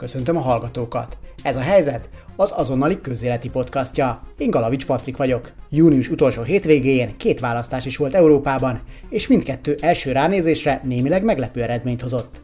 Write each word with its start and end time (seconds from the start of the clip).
Köszöntöm 0.00 0.36
a 0.36 0.40
hallgatókat! 0.40 1.18
Ez 1.42 1.56
a 1.56 1.60
helyzet 1.60 2.08
az 2.36 2.52
azonnali 2.56 3.00
közéleti 3.00 3.50
podcastja. 3.50 4.20
Én 4.38 4.50
Galavics 4.50 4.86
Patrik 4.86 5.16
vagyok. 5.16 5.52
Június 5.70 6.08
utolsó 6.08 6.42
hétvégéjén 6.42 7.16
két 7.16 7.40
választás 7.40 7.86
is 7.86 7.96
volt 7.96 8.14
Európában, 8.14 8.80
és 9.08 9.26
mindkettő 9.26 9.76
első 9.80 10.12
ránézésre 10.12 10.80
némileg 10.84 11.24
meglepő 11.24 11.62
eredményt 11.62 12.00
hozott. 12.00 12.42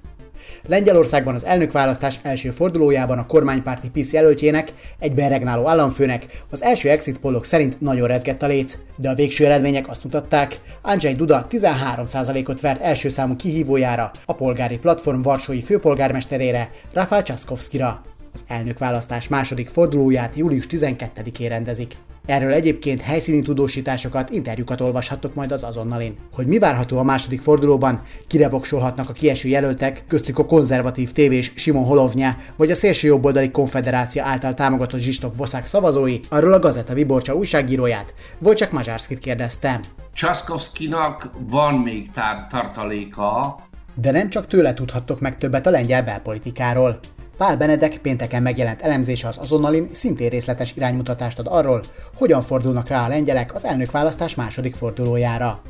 Lengyelországban 0.66 1.34
az 1.34 1.44
elnökválasztás 1.44 2.18
első 2.22 2.50
fordulójában 2.50 3.18
a 3.18 3.26
kormánypárti 3.26 3.90
PISZ 3.90 4.12
jelöltjének, 4.12 4.72
egyben 4.98 5.28
regnáló 5.28 5.68
államfőnek 5.68 6.26
az 6.50 6.62
első 6.62 6.90
exit 6.90 7.18
pollok 7.18 7.44
szerint 7.44 7.80
nagyon 7.80 8.06
rezgett 8.06 8.42
a 8.42 8.46
léc, 8.46 8.78
de 8.96 9.10
a 9.10 9.14
végső 9.14 9.44
eredmények 9.44 9.88
azt 9.88 10.04
mutatták, 10.04 10.60
Andrzej 10.82 11.14
Duda 11.14 11.46
13%-ot 11.50 12.60
vert 12.60 12.82
első 12.82 13.08
számú 13.08 13.36
kihívójára, 13.36 14.10
a 14.26 14.34
polgári 14.34 14.78
platform 14.78 15.20
Varsói 15.20 15.62
főpolgármesterére, 15.62 16.70
Rafał 16.92 17.22
Csaszkowskira. 17.22 18.00
Az 18.32 18.44
elnökválasztás 18.46 19.28
második 19.28 19.68
fordulóját 19.68 20.36
július 20.36 20.66
12-én 20.70 21.48
rendezik. 21.48 21.94
Erről 22.26 22.52
egyébként 22.52 23.00
helyszíni 23.00 23.42
tudósításokat, 23.42 24.30
interjúkat 24.30 24.80
olvashattok 24.80 25.34
majd 25.34 25.52
az 25.52 25.64
azonnalin. 25.64 26.16
Hogy 26.32 26.46
mi 26.46 26.58
várható 26.58 26.98
a 26.98 27.02
második 27.02 27.40
fordulóban, 27.40 28.02
kire 28.28 28.48
voksolhatnak 28.48 29.08
a 29.08 29.12
kieső 29.12 29.48
jelöltek, 29.48 30.04
köztük 30.08 30.38
a 30.38 30.46
konzervatív 30.46 31.12
tévés 31.12 31.52
Simon 31.56 31.84
Holovnya, 31.84 32.36
vagy 32.56 32.70
a 32.70 32.74
szélső 32.74 33.06
jobboldali 33.06 33.50
konfederácia 33.50 34.24
által 34.24 34.54
támogatott 34.54 35.00
Zsistok 35.00 35.34
Boszák 35.36 35.66
szavazói, 35.66 36.18
arról 36.28 36.52
a 36.52 36.58
Gazeta 36.58 36.94
Viborcsa 36.94 37.34
újságíróját, 37.34 38.14
Wojciech 38.38 38.72
Mazsárszkit 38.72 39.18
kérdeztem. 39.18 39.80
Csaszkowskinak 40.14 41.30
van 41.48 41.74
még 41.74 42.10
tár- 42.10 42.48
tartaléka, 42.48 43.58
De 44.00 44.10
nem 44.10 44.30
csak 44.30 44.46
tőle 44.46 44.74
tudhattok 44.74 45.20
meg 45.20 45.38
többet 45.38 45.66
a 45.66 45.70
lengyel 45.70 46.02
belpolitikáról. 46.02 46.98
Pál 47.36 47.56
Benedek 47.56 47.98
pénteken 47.98 48.42
megjelent 48.42 48.82
elemzése 48.82 49.28
az 49.28 49.38
azonnalin 49.38 49.88
szintén 49.92 50.28
részletes 50.28 50.72
iránymutatást 50.76 51.38
ad 51.38 51.46
arról, 51.50 51.82
hogyan 52.14 52.42
fordulnak 52.42 52.88
rá 52.88 53.04
a 53.04 53.08
lengyelek 53.08 53.54
az 53.54 53.64
elnökválasztás 53.64 54.34
második 54.34 54.74
fordulójára. 54.74 55.60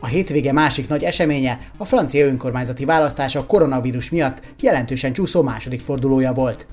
A 0.00 0.06
hétvége 0.06 0.52
másik 0.52 0.88
nagy 0.88 1.04
eseménye 1.04 1.58
a 1.76 1.84
francia 1.84 2.26
önkormányzati 2.26 2.84
választás 2.84 3.36
a 3.36 3.46
koronavírus 3.46 4.10
miatt 4.10 4.40
jelentősen 4.60 5.12
csúszó 5.12 5.42
második 5.42 5.80
fordulója 5.80 6.32
volt. 6.32 6.66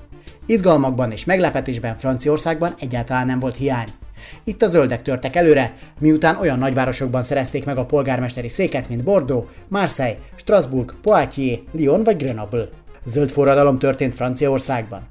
Izgalmakban 0.46 1.10
és 1.10 1.24
meglepetésben 1.24 1.94
Franciaországban 1.94 2.74
egyáltalán 2.78 3.26
nem 3.26 3.38
volt 3.38 3.56
hiány. 3.56 3.88
Itt 4.44 4.62
a 4.62 4.68
zöldek 4.68 5.02
törtek 5.02 5.36
előre, 5.36 5.74
miután 6.00 6.36
olyan 6.36 6.58
nagyvárosokban 6.58 7.22
szerezték 7.22 7.64
meg 7.64 7.78
a 7.78 7.86
polgármesteri 7.86 8.48
széket, 8.48 8.88
mint 8.88 9.04
Bordeaux, 9.04 9.48
Marseille, 9.68 10.18
Strasbourg, 10.36 10.94
Poitiers, 11.00 11.60
Lyon 11.72 12.04
vagy 12.04 12.16
Grenoble. 12.16 12.68
Zöld 13.04 13.30
forradalom 13.30 13.78
történt 13.78 14.14
Franciaországban. 14.14 15.08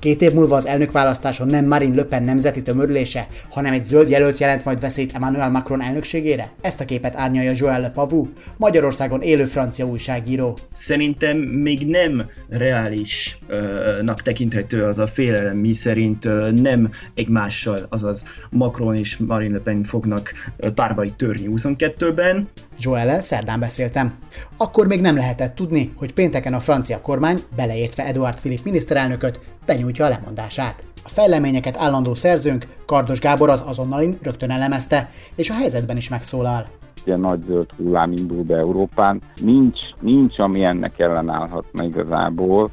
Két 0.00 0.22
év 0.22 0.32
múlva 0.32 0.56
az 0.56 0.66
elnökválasztáson 0.66 1.46
nem 1.46 1.66
Marine 1.66 1.94
Le 1.94 2.04
Pen 2.04 2.22
nemzeti 2.22 2.62
tömörülése, 2.62 3.26
hanem 3.50 3.72
egy 3.72 3.82
zöld 3.82 4.08
jelölt 4.08 4.38
jelent 4.38 4.64
majd 4.64 4.80
veszélyt 4.80 5.14
Emmanuel 5.14 5.50
Macron 5.50 5.82
elnökségére? 5.82 6.52
Ezt 6.60 6.80
a 6.80 6.84
képet 6.84 7.16
árnyalja 7.16 7.52
Joël 7.56 7.80
Le 7.80 7.90
Pavou, 7.90 8.28
Magyarországon 8.56 9.22
élő 9.22 9.44
francia 9.44 9.86
újságíró. 9.86 10.56
Szerintem 10.74 11.36
még 11.38 11.86
nem 11.86 12.22
reálisnak 12.48 14.22
tekinthető 14.22 14.84
az 14.84 14.98
a 14.98 15.06
félelem, 15.06 15.56
mi 15.56 15.72
szerint 15.72 16.24
nem 16.62 16.88
egymással, 17.14 17.86
azaz 17.88 18.24
Macron 18.50 18.96
és 18.96 19.16
Marine 19.16 19.56
Le 19.56 19.62
Pen 19.62 19.82
fognak 19.82 20.32
ö, 20.56 20.70
párbajt 20.70 21.16
törni 21.16 21.48
22-ben, 21.50 22.48
Joel 22.80 23.20
szerdán 23.20 23.60
beszéltem. 23.60 24.12
Akkor 24.56 24.86
még 24.86 25.00
nem 25.00 25.16
lehetett 25.16 25.54
tudni, 25.54 25.92
hogy 25.96 26.14
pénteken 26.14 26.54
a 26.54 26.60
francia 26.60 27.00
kormány, 27.00 27.38
beleértve 27.56 28.06
Eduard 28.06 28.40
Philipp 28.40 28.64
miniszterelnököt, 28.64 29.40
benyújtja 29.66 30.04
a 30.04 30.08
lemondását. 30.08 30.84
A 31.04 31.08
fejleményeket 31.08 31.76
állandó 31.76 32.14
szerzőnk, 32.14 32.66
Kardos 32.86 33.20
Gábor 33.20 33.48
az 33.48 33.64
azonnalin 33.66 34.18
rögtön 34.22 34.50
elemezte, 34.50 35.10
és 35.36 35.50
a 35.50 35.54
helyzetben 35.54 35.96
is 35.96 36.08
megszólal. 36.08 36.66
ilyen 37.04 37.20
nagy 37.20 37.40
zöld 37.46 37.70
hullám 37.76 38.12
indul 38.12 38.42
be 38.42 38.56
Európán. 38.56 39.22
Nincs, 39.42 39.78
nincs 40.00 40.38
ami 40.38 40.64
ennek 40.64 40.98
ellenállhatna 40.98 41.84
igazából. 41.84 42.70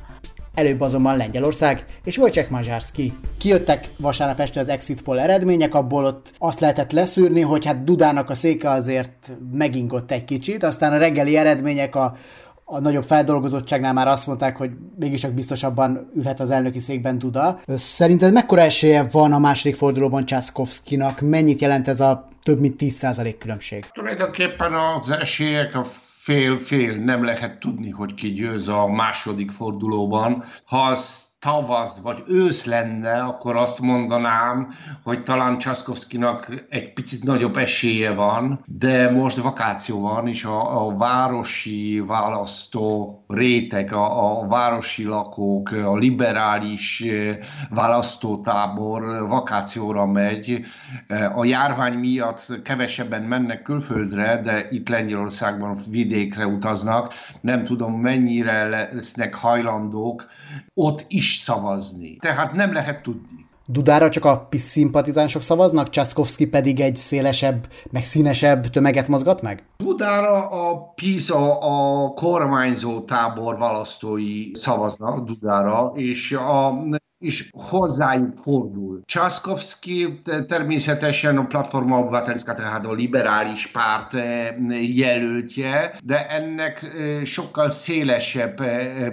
Előbb 0.58 0.82
azonban 0.82 1.18
Lengyelország 1.18 1.86
és 2.04 2.18
Wojciech 2.18 2.52
Mazsárszki. 2.52 3.14
Kijöttek 3.38 3.90
vasárnap 3.98 4.40
este 4.40 4.60
az 4.60 4.68
exit 4.68 5.02
poll 5.02 5.20
eredmények, 5.20 5.76
abból 5.76 6.06
ott 6.06 6.34
azt 6.38 6.60
lehetett 6.60 6.92
leszűrni, 6.92 7.42
hogy 7.42 7.66
hát 7.66 7.84
Dudának 7.84 8.30
a 8.30 8.36
széke 8.36 8.70
azért 8.70 9.32
megingott 9.52 10.12
egy 10.12 10.24
kicsit, 10.24 10.64
aztán 10.64 10.94
a 10.94 10.98
reggeli 10.98 11.38
eredmények 11.38 11.96
a, 11.96 12.16
a 12.64 12.80
nagyobb 12.80 13.04
feldolgozottságnál 13.04 13.94
már 13.94 14.08
azt 14.08 14.28
mondták, 14.28 14.58
hogy 14.58 14.72
mégis 15.00 15.20
csak 15.20 15.32
biztosabban 15.32 16.12
ülhet 16.16 16.40
az 16.40 16.52
elnöki 16.52 16.80
székben 16.80 17.20
Duda. 17.20 17.60
Szerinted 17.68 18.34
mekkora 18.34 18.62
esélye 18.62 19.04
van 19.04 19.34
a 19.34 19.40
második 19.40 19.76
fordulóban 19.76 20.26
Császkowskinak? 20.26 21.22
Mennyit 21.22 21.62
jelent 21.62 21.88
ez 21.88 22.00
a 22.00 22.28
több 22.44 22.60
mint 22.60 22.76
10% 22.80 23.36
különbség? 23.40 23.86
tulajdonképpen 23.94 24.74
az 24.74 25.10
esélyek 25.10 25.76
a 25.76 25.84
fél-fél, 26.28 26.96
nem 26.96 27.24
lehet 27.24 27.60
tudni, 27.60 27.90
hogy 27.90 28.14
ki 28.14 28.34
győz 28.34 28.68
a 28.68 28.88
második 28.88 29.52
fordulóban. 29.52 30.44
Ha 30.66 30.82
az 30.82 31.27
tavasz 31.40 32.00
vagy 32.00 32.24
ősz 32.28 32.66
lenne, 32.66 33.24
akkor 33.24 33.56
azt 33.56 33.80
mondanám, 33.80 34.74
hogy 35.04 35.24
talán 35.24 35.58
Csaszkowskinak 35.58 36.66
egy 36.70 36.94
picit 36.94 37.24
nagyobb 37.24 37.58
esélye 37.58 38.12
van, 38.12 38.64
de 38.66 39.12
most 39.12 39.38
vakáció 39.38 40.02
van, 40.02 40.28
és 40.28 40.44
a, 40.44 40.86
a 40.86 40.96
városi 40.98 42.00
választó 42.00 43.24
réteg, 43.28 43.94
a, 43.94 44.40
a 44.42 44.48
városi 44.48 45.04
lakók, 45.04 45.72
a 45.72 45.96
liberális 45.98 47.02
eh, 47.02 47.38
választótábor 47.70 49.28
vakációra 49.28 50.06
megy. 50.06 50.66
Eh, 51.08 51.38
A 51.38 51.46
járvány 51.46 51.94
miatt 51.94 52.62
kevesebben 52.64 53.24
mennek 53.24 53.62
külföldre, 53.62 54.42
de 54.42 54.68
itt 54.70 54.90
Lengyelországban 54.90 55.78
vidékre 55.90 56.48
utaznak. 56.48 57.14
Nem 57.42 57.64
tudom, 57.64 57.94
mennyire 57.94 58.68
lesznek 58.68 59.36
hajlandók 59.36 60.26
ott 60.74 61.06
is 61.08 61.27
szavazni. 61.36 62.16
Tehát 62.16 62.54
nem 62.54 62.74
lehet 62.74 63.04
tudni. 63.04 63.46
Dudára 63.70 64.10
csak 64.10 64.26
a 64.26 64.40
PISZ 64.50 64.64
szimpatizánsok 64.64 65.42
szavaznak, 65.42 65.90
Császkowski 65.90 66.48
pedig 66.48 66.80
egy 66.80 66.96
szélesebb, 66.96 67.68
meg 67.92 68.04
színesebb 68.04 68.68
tömeget 68.68 69.08
mozgat 69.08 69.42
meg? 69.42 69.64
Dudára 69.78 70.50
a 70.50 70.92
PIS, 70.96 71.30
a, 71.30 72.06
a 72.06 72.10
kormányzó 72.14 73.02
tábor 73.02 73.58
választói 73.58 74.56
szavaznak 74.56 75.26
Dudára, 75.26 75.92
és 75.96 76.32
a 76.32 76.74
és 77.20 77.50
hozzájuk 77.58 78.36
fordul. 78.36 79.02
Császkowski 79.06 80.22
természetesen 80.48 81.38
a 81.38 81.46
Platforma 81.46 82.00
Obywatelska, 82.00 82.54
tehát 82.54 82.86
a 82.86 82.94
liberális 82.94 83.68
párt 83.68 84.14
eh, 84.14 84.96
jelöltje, 84.96 85.96
de 86.04 86.28
ennek 86.28 86.84
eh, 86.84 87.24
sokkal 87.24 87.70
szélesebb 87.70 88.60
eh, 88.60 89.12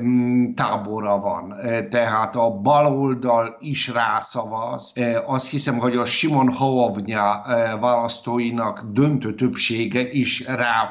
tábora 0.55 1.19
van. 1.21 1.55
Eh, 1.61 1.83
Tehát 1.91 2.37
a 2.37 2.51
baloldal 2.51 3.57
is 3.61 3.89
rászavaz. 3.89 4.93
Azt 5.27 5.51
hiszem, 5.51 5.79
hogy 5.79 5.97
a 5.97 6.05
Simon 6.05 6.53
Hołownia 6.53 7.43
eh, 7.47 7.81
választóinak 7.81 8.83
döntő 8.93 9.35
többsége 9.35 10.11
is 10.11 10.47
rá 10.47 10.91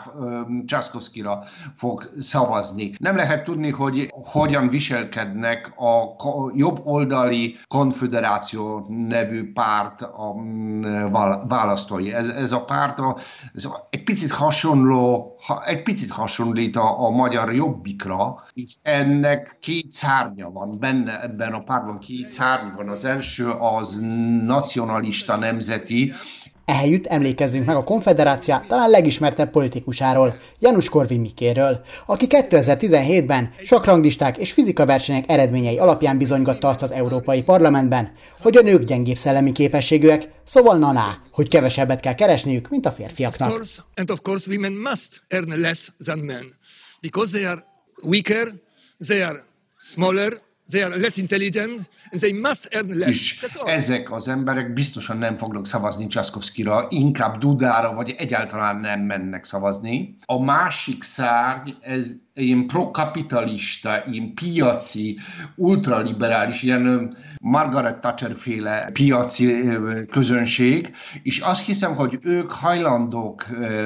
Császkowskira 0.66 1.44
fog 1.75 2.09
szavazni. 2.19 2.91
Nem 3.00 3.16
lehet 3.16 3.44
tudni, 3.44 3.69
hogy 3.69 4.07
hogyan 4.09 4.69
viselkednek 4.69 5.74
a 5.78 6.51
jobb 6.56 6.81
oldali 7.03 7.58
konfederáció 7.68 8.86
nevű 8.90 9.52
párt 9.52 10.02
a 10.02 10.34
mm, 10.40 11.12
vál- 11.12 11.44
választói. 11.47 12.14
Ez, 12.14 12.28
ez 12.28 12.52
a 12.52 12.64
párt 12.64 13.00
a, 13.00 13.18
ez 13.53 13.68
egy 13.90 14.03
picit 14.03 14.31
hasonló, 14.31 15.36
ha, 15.46 15.66
egy 15.66 15.84
picit 15.84 16.09
hasonlít 16.09 16.75
a, 16.75 17.06
a 17.06 17.09
magyar 17.09 17.53
jobbikra, 17.53 18.44
és 18.53 18.75
ennek 18.81 19.57
két 19.60 19.92
szárnya 19.92 20.50
van 20.50 20.80
benne, 20.80 21.22
ebben 21.22 21.54
a 21.54 21.63
pártban 21.63 22.00
két 22.00 22.31
szárny 22.31 22.75
van. 22.75 22.89
Az 22.89 23.06
első 23.06 23.50
az 23.50 24.00
nacionalista 24.44 25.36
nemzeti, 25.36 26.13
Ehelyütt 26.65 27.06
emlékezzünk 27.06 27.65
meg 27.65 27.75
a 27.75 27.83
konfederácia 27.83 28.65
talán 28.68 28.89
legismertebb 28.89 29.50
politikusáról, 29.50 30.38
Janusz 30.60 30.88
Korvin 30.88 31.19
Mikéről, 31.19 31.81
aki 32.06 32.25
2017-ben 32.30 33.54
sakranglisták 33.63 34.38
és 34.38 34.51
fizikaversenyek 34.51 35.30
eredményei 35.30 35.77
alapján 35.77 36.18
bizonygatta 36.18 36.68
azt 36.68 36.81
az 36.81 36.92
Európai 36.92 37.44
Parlamentben, 37.44 38.12
hogy 38.39 38.57
a 38.57 38.62
nők 38.62 38.83
gyengébb 38.83 39.15
szellemi 39.15 39.51
képességűek, 39.51 40.30
szóval 40.44 40.77
naná, 40.77 41.18
hogy 41.31 41.48
kevesebbet 41.48 42.00
kell 42.00 42.15
keresniük, 42.15 42.69
mint 42.69 42.86
a 42.86 42.92
férfiaknak. 42.92 43.50
smaller, 49.92 50.33
they 50.71 50.81
are 50.81 50.98
less 50.98 51.18
intelligent, 51.18 51.89
and 52.12 52.21
they 52.21 52.33
must 52.33 52.68
earn 52.71 52.98
less. 52.98 53.10
És 53.10 53.45
ezek 53.65 54.12
az 54.12 54.27
emberek 54.27 54.74
biztosan 54.74 55.18
nem 55.18 55.38
fognak 55.38 55.68
szavazni 55.68 56.07
Csaszkowskira, 56.07 56.88
inkább 56.89 57.38
Dudára, 57.38 57.94
vagy 57.94 58.15
egyáltalán 58.18 58.77
nem 58.77 59.01
mennek 59.01 59.44
szavazni. 59.44 60.18
A 60.25 60.44
másik 60.44 61.04
szárny, 61.04 61.69
ez 61.81 62.12
ilyen 62.35 62.68
prokapitalista, 62.68 64.03
ilyen 64.12 64.33
piaci, 64.33 65.18
ultraliberális, 65.56 66.62
ilyen 66.62 67.15
Margaret 67.39 68.00
Thatcher 68.00 68.35
féle 68.35 68.89
piaci 68.94 69.63
közönség, 70.12 70.91
és 71.24 71.39
azt 71.39 71.65
hiszem, 71.65 71.95
hogy 71.95 72.18
ők 72.21 72.51
hajlandók 72.51 73.45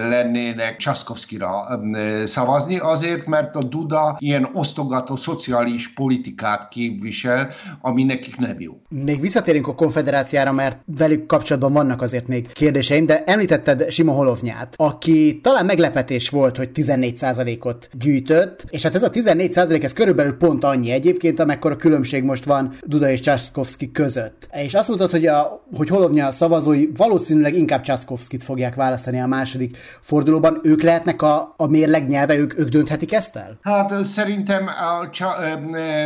lennének 0.10 0.76
Csaszkowskira 0.76 1.80
szavazni, 2.24 2.78
azért, 2.78 3.26
mert 3.26 3.56
a 3.56 3.64
Duda 3.64 4.16
ilyen 4.20 4.50
osztogató 4.54 5.16
szociális 5.16 5.94
politikát 5.94 6.68
képvisel, 6.68 7.50
ami 7.82 8.04
nekik 8.04 8.38
nem 8.38 8.56
jó. 8.60 8.82
Még 8.90 9.22
visszatérünk 9.22 9.68
a 9.68 9.76
konfederáciára, 9.76 10.52
mert 10.52 10.80
velük 10.86 11.26
kapcsolatban 11.26 11.74
vannak 11.74 12.02
azért 12.02 12.28
még 12.28 12.52
kérdéseim, 12.52 13.06
de 13.06 13.24
említetted 13.24 13.92
Sima 13.92 14.12
Holovnyát, 14.12 14.74
aki 14.78 15.40
talán 15.44 15.66
meglepetés 15.66 16.30
volt, 16.30 16.58
hogy 16.58 16.70
14%-ot 16.74 17.90
gyűjtött, 17.92 18.36
és 18.70 18.84
hát 18.84 18.96
ez 18.96 19.04
a 19.04 19.10
14% 19.10 19.84
ez 19.84 19.94
körülbelül 19.94 20.38
pont 20.38 20.64
annyi 20.64 20.92
egyébként, 20.92 21.40
amekkor 21.40 21.72
a 21.72 21.76
különbség 21.76 22.24
most 22.24 22.46
van 22.46 22.74
Duda 22.82 23.10
és 23.10 23.20
Császkowski 23.20 23.92
között. 23.92 24.48
És 24.54 24.74
azt 24.74 24.88
mondtad, 24.88 25.12
hogy, 25.12 25.26
a, 25.26 25.66
hogy 25.76 25.90
Holovnya 25.90 26.32
szavazói 26.32 26.88
valószínűleg 26.96 27.56
inkább 27.56 27.82
Császkowskit 27.82 28.44
fogják 28.44 28.76
választani 28.76 29.20
a 29.20 29.28
második 29.28 29.78
fordulóban. 30.02 30.60
Ők 30.64 30.82
lehetnek 30.82 31.22
a, 31.22 31.54
a 31.58 31.68
mérleg 31.68 32.08
nyelve, 32.08 32.38
ők, 32.38 32.60
ők 32.60 32.70
dönthetik 32.70 33.14
ezt 33.14 33.36
el? 33.36 33.60
Hát 33.62 34.06
szerintem, 34.06 34.68
a, 34.68 35.10
csa, 35.10 35.36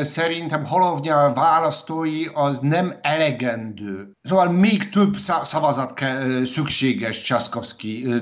szerintem 0.03 0.65
Holovnya 0.65 1.31
választói 1.33 2.25
az 2.33 2.59
nem 2.59 2.93
elegendő. 3.01 4.11
Szóval 4.21 4.49
még 4.49 4.89
több 4.89 5.15
szavazat 5.43 5.93
kell, 5.93 6.43
szükséges 6.43 7.21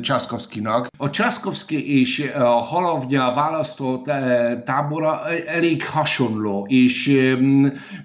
Császkowskinak. 0.01 0.87
A 0.97 1.09
Császkowski 1.09 1.99
és 1.99 2.31
a 2.35 2.49
Holovnya 2.49 3.33
választó 3.33 3.98
tábora 4.65 5.21
elég 5.47 5.85
hasonló, 5.85 6.65
és 6.69 7.27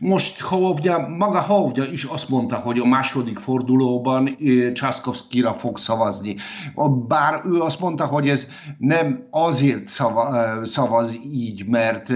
most 0.01 0.41
Hovdja, 0.41 0.99
maga 0.99 1.41
Hovdja 1.41 1.85
is 1.85 2.05
azt 2.05 2.29
mondta, 2.29 2.57
hogy 2.57 2.79
a 2.79 2.87
második 2.87 3.39
fordulóban 3.39 4.39
Császkowskira 4.73 5.53
fog 5.53 5.79
szavazni. 5.79 6.37
Bár 7.09 7.41
ő 7.45 7.61
azt 7.61 7.81
mondta, 7.81 8.07
hogy 8.07 8.29
ez 8.29 8.49
nem 8.79 9.27
azért 9.31 9.89
szavaz 10.63 11.21
így, 11.33 11.67
mert 11.67 12.13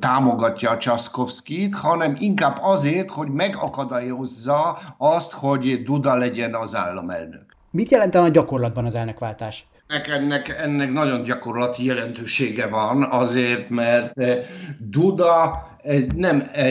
támogatja 0.00 0.78
Császkowskit, 0.78 1.74
hanem 1.74 2.16
inkább 2.18 2.58
azért, 2.60 3.10
hogy 3.10 3.28
megakadályozza 3.28 4.78
azt, 4.98 5.32
hogy 5.32 5.82
Duda 5.82 6.16
legyen 6.16 6.54
az 6.54 6.76
államelnök. 6.76 7.56
Mit 7.70 7.90
jelenten 7.90 8.22
a 8.22 8.28
gyakorlatban 8.28 8.84
az 8.84 8.94
elnökváltás? 8.94 9.66
Ennek, 9.88 10.56
ennek 10.60 10.92
nagyon 10.92 11.22
gyakorlati 11.22 11.84
jelentősége 11.84 12.66
van, 12.66 13.02
azért, 13.02 13.68
mert 13.68 14.18
eh, 14.18 14.46
Duda 14.78 15.66
nem 16.16 16.50
eh, 16.52 16.70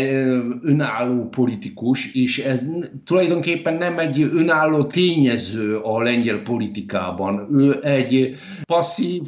önálló 0.62 1.28
politikus, 1.30 2.14
és 2.14 2.40
ez 2.40 2.66
tulajdonképpen 3.06 3.74
nem 3.74 4.00
egy 4.00 4.22
önálló 4.22 4.84
tényező 4.84 5.78
a 5.78 6.02
lengyel 6.02 6.42
politikában. 6.42 7.48
Ő 7.54 7.78
egy 7.82 8.38
passzív 8.66 9.22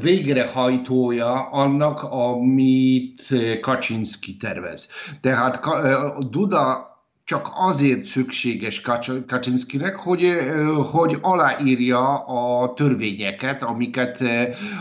végrehajtója 0.00 1.48
annak, 1.50 2.02
amit 2.02 3.28
Kaczynski 3.60 4.36
tervez. 4.36 4.88
Tehát 5.20 5.66
eh, 5.66 5.94
Duda 6.30 6.93
csak 7.24 7.50
azért 7.54 8.04
szükséges 8.04 8.80
Kaczynszkinek, 9.26 9.96
hogy, 9.96 10.36
hogy 10.90 11.16
aláírja 11.20 12.24
a 12.24 12.72
törvényeket, 12.74 13.62
amiket 13.62 14.22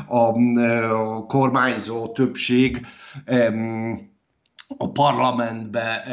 a 0.08 0.32
kormányzó 1.26 2.12
többség 2.12 2.86
a 4.78 4.92
parlamentbe 4.92 6.04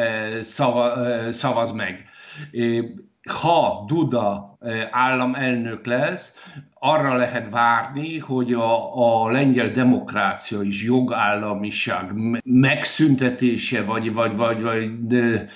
szavaz 1.30 1.72
meg. 1.72 2.04
Ha 3.28 3.84
Duda 3.86 4.58
államelnök 4.90 5.86
lesz, 5.86 6.50
arra 6.74 7.16
lehet 7.16 7.50
várni, 7.50 8.18
hogy 8.18 8.52
a, 8.52 8.96
a 9.24 9.30
lengyel 9.30 9.70
demokrácia 9.70 10.60
és 10.60 10.82
jogállamiság 10.82 12.12
megszüntetése, 12.44 13.84
vagy, 13.84 14.12
vagy, 14.12 14.36
vagy, 14.36 14.62
vagy 14.62 14.88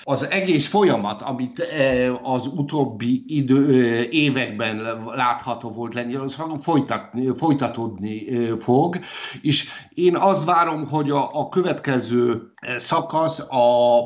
az 0.03 0.29
egész 0.31 0.67
folyamat, 0.67 1.21
amit 1.21 1.59
e, 1.59 2.11
az 2.23 2.47
utóbbi 2.47 3.23
idő, 3.27 4.01
években 4.09 4.81
látható 5.15 5.69
volt 5.69 5.93
Lengyelországon, 5.93 6.57
folytatni, 6.57 7.29
folytatódni 7.35 8.25
fog, 8.57 8.95
és 9.41 9.69
én 9.93 10.15
azt 10.15 10.45
várom, 10.45 10.85
hogy 10.85 11.09
a, 11.09 11.29
a 11.39 11.49
következő 11.49 12.51
szakasz 12.77 13.39
a 13.39 14.03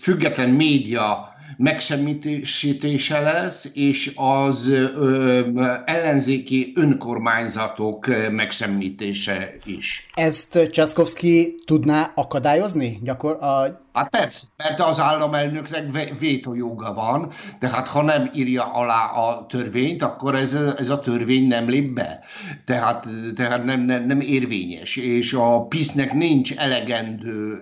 független 0.00 0.50
média 0.50 1.28
megsemmisítése 1.56 3.20
lesz, 3.20 3.70
és 3.74 4.12
az 4.16 4.68
ö, 4.68 5.40
ellenzéki 5.84 6.72
önkormányzatok 6.76 8.06
megsemmisítése 8.30 9.54
is. 9.64 10.08
Ezt 10.14 10.68
Csaszkowski 10.70 11.54
tudná 11.64 12.12
akadályozni? 12.14 12.98
Gyakor 13.02 13.32
a 13.42 13.80
Hát 13.92 14.10
persze, 14.10 14.46
mert 14.56 14.80
az 14.80 15.00
államelnöknek 15.00 16.18
vétójoga 16.18 16.94
van, 16.94 17.32
tehát 17.58 17.88
ha 17.88 18.02
nem 18.02 18.30
írja 18.34 18.72
alá 18.72 19.04
a 19.04 19.46
törvényt, 19.46 20.02
akkor 20.02 20.34
ez, 20.34 20.56
ez 20.78 20.88
a 20.88 21.00
törvény 21.00 21.46
nem 21.46 21.68
lép 21.68 21.94
be. 21.94 22.20
Tehát, 22.64 23.06
tehát 23.36 23.64
nem, 23.64 23.80
nem, 23.80 24.06
nem 24.06 24.20
érvényes. 24.20 24.96
És 24.96 25.32
a 25.32 25.66
PISZ-nek 25.66 26.12
nincs 26.12 26.56
elegendő 26.56 27.60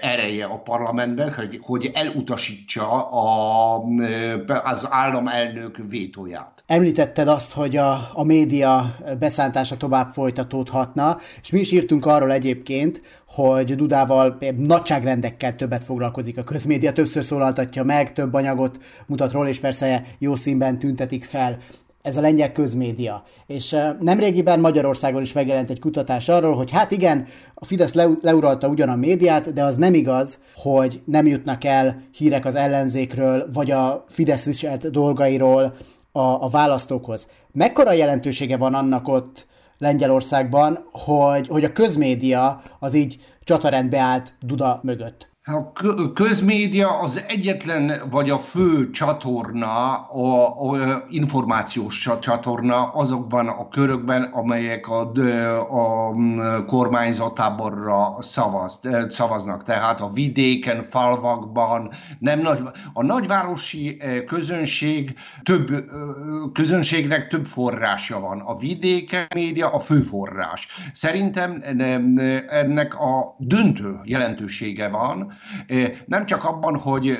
ereje 0.00 0.44
a 0.44 0.58
parlamentben, 0.58 1.32
hogy, 1.34 1.58
hogy 1.62 1.90
elutasítsa 1.94 3.10
a, 3.10 3.76
az 4.64 4.88
államelnök 4.90 5.76
vétóját. 5.88 6.64
Említetted 6.66 7.28
azt, 7.28 7.52
hogy 7.52 7.76
a, 7.76 8.10
a 8.12 8.24
média 8.24 8.96
beszántása 9.18 9.76
tovább 9.76 10.08
folytatódhatna, 10.08 11.16
és 11.42 11.50
mi 11.50 11.58
is 11.58 11.72
írtunk 11.72 12.06
arról 12.06 12.32
egyébként, 12.32 13.02
hogy 13.26 13.74
Dudával 13.74 14.38
nagyságrendekkel 14.56 15.54
többet 15.62 15.84
foglalkozik 15.84 16.38
a 16.38 16.42
közmédia, 16.42 16.92
többször 16.92 17.24
szólaltatja 17.24 17.84
meg, 17.84 18.12
több 18.12 18.34
anyagot 18.34 18.78
mutat 19.06 19.32
róla, 19.32 19.48
és 19.48 19.60
persze 19.60 20.02
jó 20.18 20.36
színben 20.36 20.78
tüntetik 20.78 21.24
fel 21.24 21.58
ez 22.02 22.16
a 22.16 22.20
lengyel 22.20 22.52
közmédia. 22.52 23.24
És 23.46 23.76
nemrégiben 24.00 24.60
Magyarországon 24.60 25.22
is 25.22 25.32
megjelent 25.32 25.70
egy 25.70 25.80
kutatás 25.80 26.28
arról, 26.28 26.56
hogy 26.56 26.70
hát 26.70 26.90
igen, 26.90 27.26
a 27.54 27.64
Fidesz 27.64 27.94
leuralta 28.22 28.68
ugyan 28.68 28.88
a 28.88 28.96
médiát, 28.96 29.52
de 29.52 29.64
az 29.64 29.76
nem 29.76 29.94
igaz, 29.94 30.38
hogy 30.54 31.02
nem 31.04 31.26
jutnak 31.26 31.64
el 31.64 32.02
hírek 32.12 32.44
az 32.44 32.54
ellenzékről, 32.54 33.48
vagy 33.52 33.70
a 33.70 34.04
Fidesz 34.08 34.44
viselt 34.44 34.90
dolgairól 34.90 35.74
a, 36.12 36.20
a 36.20 36.48
választókhoz. 36.48 37.26
Mekkora 37.52 37.92
jelentősége 37.92 38.56
van 38.56 38.74
annak 38.74 39.08
ott, 39.08 39.46
Lengyelországban, 39.78 40.88
hogy, 40.92 41.48
hogy 41.48 41.64
a 41.64 41.72
közmédia 41.72 42.62
az 42.78 42.94
így 42.94 43.20
csatarendbe 43.44 43.98
állt 43.98 44.34
Duda 44.40 44.80
mögött. 44.82 45.31
A 45.44 45.72
közmédia 46.12 46.98
az 46.98 47.24
egyetlen 47.28 48.08
vagy 48.10 48.30
a 48.30 48.38
fő 48.38 48.90
csatorna, 48.90 49.96
a, 49.96 50.60
a 50.70 51.04
információs 51.08 52.08
csatorna 52.20 52.92
azokban 52.92 53.48
a 53.48 53.68
körökben, 53.68 54.22
amelyek 54.22 54.88
a, 54.88 55.10
a 55.70 56.14
kormányzatáborra 56.66 58.16
szavaz, 58.18 58.80
szavaznak. 59.08 59.62
Tehát 59.62 60.00
a 60.00 60.10
vidéken, 60.10 60.82
falvakban, 60.82 61.90
nem 62.18 62.40
nagy, 62.40 62.60
a 62.92 63.02
nagyvárosi 63.02 64.02
közönség 64.26 65.14
több 65.42 65.84
közönségnek 66.52 67.28
több 67.28 67.44
forrása 67.46 68.20
van. 68.20 68.40
A 68.40 68.56
vidéken 68.56 69.26
média 69.34 69.68
a 69.68 69.78
fő 69.78 70.00
forrás. 70.00 70.68
Szerintem 70.92 71.62
ennek 72.48 72.94
a 72.94 73.34
döntő 73.38 74.00
jelentősége 74.04 74.88
van, 74.88 75.31
nem 76.06 76.26
csak 76.26 76.44
abban, 76.44 76.76
hogy 76.76 77.18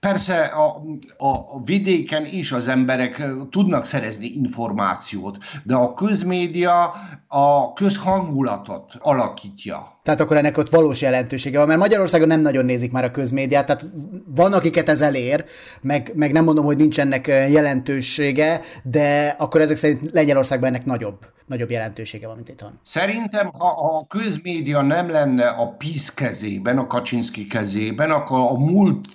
persze 0.00 0.40
a, 0.40 0.82
a 1.16 1.60
vidéken 1.64 2.26
is 2.26 2.52
az 2.52 2.68
emberek 2.68 3.22
tudnak 3.50 3.84
szerezni 3.84 4.26
információt, 4.26 5.38
de 5.64 5.74
a 5.74 5.94
közmédia 5.94 6.92
a 7.26 7.72
közhangulatot 7.72 8.92
alakítja. 8.98 10.00
Tehát 10.02 10.20
akkor 10.20 10.36
ennek 10.36 10.58
ott 10.58 10.68
valós 10.68 11.00
jelentősége 11.00 11.58
van, 11.58 11.66
mert 11.66 11.78
Magyarországon 11.78 12.26
nem 12.26 12.40
nagyon 12.40 12.64
nézik 12.64 12.92
már 12.92 13.04
a 13.04 13.10
közmédiát, 13.10 13.66
tehát 13.66 13.86
van, 14.34 14.52
akiket 14.52 14.88
ez 14.88 15.00
elér, 15.00 15.44
meg, 15.80 16.12
meg 16.14 16.32
nem 16.32 16.44
mondom, 16.44 16.64
hogy 16.64 16.76
nincs 16.76 17.00
ennek 17.00 17.26
jelentősége, 17.26 18.60
de 18.82 19.34
akkor 19.38 19.60
ezek 19.60 19.76
szerint 19.76 20.10
Lengyelországban 20.12 20.68
ennek 20.68 20.84
nagyobb 20.84 21.36
nagyobb 21.48 21.70
jelentősége 21.70 22.26
van, 22.26 22.36
mint 22.36 22.48
itthon. 22.48 22.78
Szerintem, 22.82 23.50
ha 23.58 23.68
a 23.68 24.06
közmédia 24.06 24.82
nem 24.82 25.10
lenne 25.10 25.46
a 25.48 25.68
PISZ 25.68 26.14
kezében, 26.14 26.78
a 26.78 26.86
Kaczynski 26.86 27.46
kezében, 27.46 28.10
akkor 28.10 28.38
a 28.38 28.58
múlt 28.58 29.06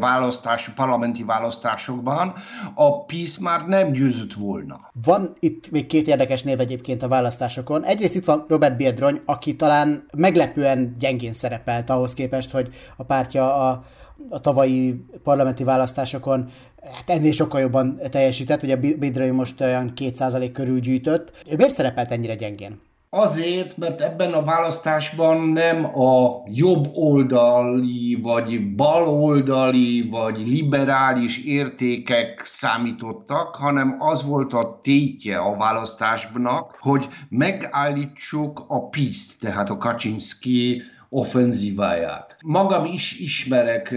választás, 0.00 0.68
parlamenti 0.68 1.24
választásokban 1.24 2.34
a 2.74 3.04
PISZ 3.04 3.38
már 3.38 3.66
nem 3.66 3.92
győzött 3.92 4.32
volna. 4.32 4.90
Van 5.04 5.36
itt 5.40 5.70
még 5.70 5.86
két 5.86 6.06
érdekes 6.06 6.42
név 6.42 6.60
egyébként 6.60 7.02
a 7.02 7.08
választásokon. 7.08 7.84
Egyrészt 7.84 8.14
itt 8.14 8.24
van 8.24 8.44
Robert 8.48 8.76
Biedrony, 8.76 9.20
aki 9.24 9.56
talán 9.56 10.06
meglepően 10.16 10.96
gyengén 10.98 11.32
szerepelt 11.32 11.90
ahhoz 11.90 12.14
képest, 12.14 12.50
hogy 12.50 12.68
a 12.96 13.04
pártja 13.04 13.68
a 13.68 13.84
a 14.28 14.40
tavalyi 14.40 15.04
parlamenti 15.22 15.64
választásokon 15.64 16.50
hát 16.92 17.10
ennél 17.10 17.32
sokkal 17.32 17.60
jobban 17.60 18.00
teljesített, 18.10 18.60
hogy 18.60 18.70
a 18.70 18.76
Bidrai 18.76 19.30
most 19.30 19.60
olyan 19.60 19.92
2% 19.96 20.50
körül 20.52 20.80
gyűjtött. 20.80 21.32
Miért 21.56 21.74
szerepelt 21.74 22.12
ennyire 22.12 22.34
gyengén? 22.34 22.80
Azért, 23.16 23.76
mert 23.76 24.00
ebben 24.00 24.32
a 24.32 24.44
választásban 24.44 25.48
nem 25.48 26.00
a 26.00 26.42
jobb 26.46 26.88
oldali, 26.94 28.18
vagy 28.22 28.74
baloldali, 28.74 30.08
vagy 30.10 30.48
liberális 30.48 31.44
értékek 31.44 32.42
számítottak, 32.44 33.56
hanem 33.56 33.96
az 33.98 34.26
volt 34.26 34.52
a 34.52 34.80
tétje 34.82 35.38
a 35.38 35.56
választásnak, 35.56 36.76
hogy 36.80 37.08
megállítsuk 37.28 38.64
a 38.68 38.88
PISZ, 38.88 39.38
tehát 39.38 39.70
a 39.70 39.76
Kaczynski 39.76 40.82
offenzíváját. 41.08 42.36
Magam 42.44 42.84
is 42.84 43.18
ismerek, 43.18 43.94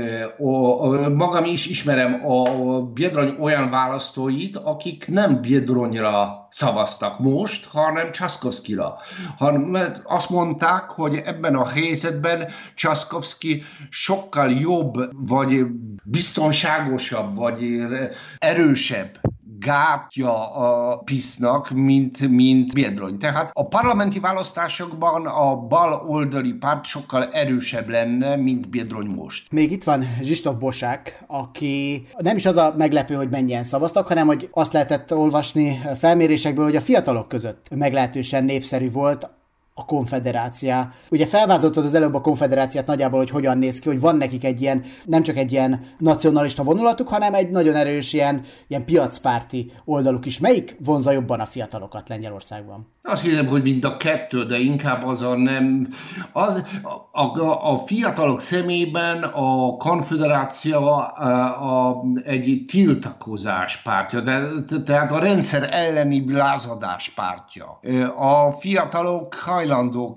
magam 1.13 1.45
is 1.45 1.65
ismerem 1.65 2.27
a 2.29 2.81
Biedrony 2.81 3.35
olyan 3.39 3.69
választóit, 3.69 4.55
akik 4.55 5.07
nem 5.07 5.41
Biedronyra 5.41 6.47
szavaztak 6.49 7.19
most, 7.19 7.65
hanem 7.65 8.11
Császkowskira. 8.11 8.97
Hanem 9.37 9.77
azt 10.03 10.29
mondták, 10.29 10.83
hogy 10.89 11.21
ebben 11.25 11.55
a 11.55 11.67
helyzetben 11.67 12.47
Császkowski 12.75 13.63
sokkal 13.89 14.51
jobb, 14.51 14.93
vagy 15.27 15.65
biztonságosabb, 16.03 17.35
vagy 17.35 17.63
erősebb 18.37 19.19
gátja 19.59 20.51
a 20.53 20.97
PISZ-nak, 20.97 21.69
mint, 21.69 22.27
mint 22.29 22.73
Biedrony. 22.73 23.17
Tehát 23.17 23.49
a 23.53 23.67
parlamenti 23.67 24.19
választásokban 24.19 25.25
a 25.25 25.55
bal 25.55 26.03
oldali 26.07 26.53
párt 26.53 26.85
sokkal 26.85 27.23
erősebb 27.23 27.89
lenne, 27.89 28.35
mint 28.35 28.69
Biedrony 28.69 29.07
most. 29.07 29.51
Még 29.51 29.71
itt 29.71 29.83
van 29.83 30.03
Zsistov 30.21 30.57
Bosák, 30.57 31.23
aki 31.27 32.07
nem 32.17 32.35
is 32.35 32.45
az 32.45 32.57
a 32.57 32.73
meglepő, 32.77 33.13
hogy 33.13 33.29
mennyien 33.29 33.63
szavaztak, 33.63 34.07
hanem 34.07 34.27
hogy 34.27 34.49
azt 34.51 34.73
lehetett 34.73 35.13
olvasni 35.13 35.81
felmérésekből, 35.95 36.65
hogy 36.65 36.75
a 36.75 36.81
fiatalok 36.81 37.27
között 37.27 37.65
meglehetősen 37.75 38.43
népszerű 38.43 38.91
volt, 38.91 39.29
a 39.79 39.85
konfederácia. 39.85 40.91
Ugye 41.09 41.25
felvázoltad 41.25 41.85
az 41.85 41.93
előbb 41.93 42.13
a 42.13 42.21
konfederáciát 42.21 42.85
nagyjából, 42.85 43.19
hogy 43.19 43.29
hogyan 43.29 43.57
néz 43.57 43.79
ki, 43.79 43.87
hogy 43.87 43.99
van 43.99 44.15
nekik 44.15 44.43
egy 44.43 44.61
ilyen, 44.61 44.83
nem 45.05 45.23
csak 45.23 45.37
egy 45.37 45.51
ilyen 45.51 45.81
nacionalista 45.97 46.63
vonulatuk, 46.63 47.07
hanem 47.07 47.33
egy 47.33 47.49
nagyon 47.49 47.75
erős 47.75 48.13
ilyen, 48.13 48.41
ilyen 48.67 48.85
piacpárti 48.85 49.71
oldaluk 49.85 50.25
is. 50.25 50.39
Melyik 50.39 50.77
vonza 50.85 51.11
jobban 51.11 51.39
a 51.39 51.45
fiatalokat 51.45 52.09
Lengyelországban? 52.09 52.87
Azt 53.03 53.21
hiszem, 53.21 53.47
hogy 53.47 53.61
mind 53.61 53.83
a 53.83 53.97
kettő, 53.97 54.45
de 54.45 54.57
inkább 54.57 55.05
az 55.05 55.21
a 55.21 55.35
nem... 55.35 55.87
Az, 56.31 56.79
a, 57.11 57.21
a, 57.21 57.71
a 57.71 57.77
fiatalok 57.77 58.41
szemében 58.41 59.23
a 59.23 59.77
konfederáció 59.77 60.87
a, 60.87 61.87
a, 61.87 62.03
egy 62.23 62.63
tiltakozás 62.67 63.77
pártja, 63.77 64.21
de, 64.21 64.41
tehát 64.85 65.11
a 65.11 65.19
rendszer 65.19 65.69
elleni 65.71 66.33
lázadás 66.33 67.09
pártja. 67.09 67.79
A 68.15 68.51
fiatalok 68.51 69.33
hajlandók 69.33 69.66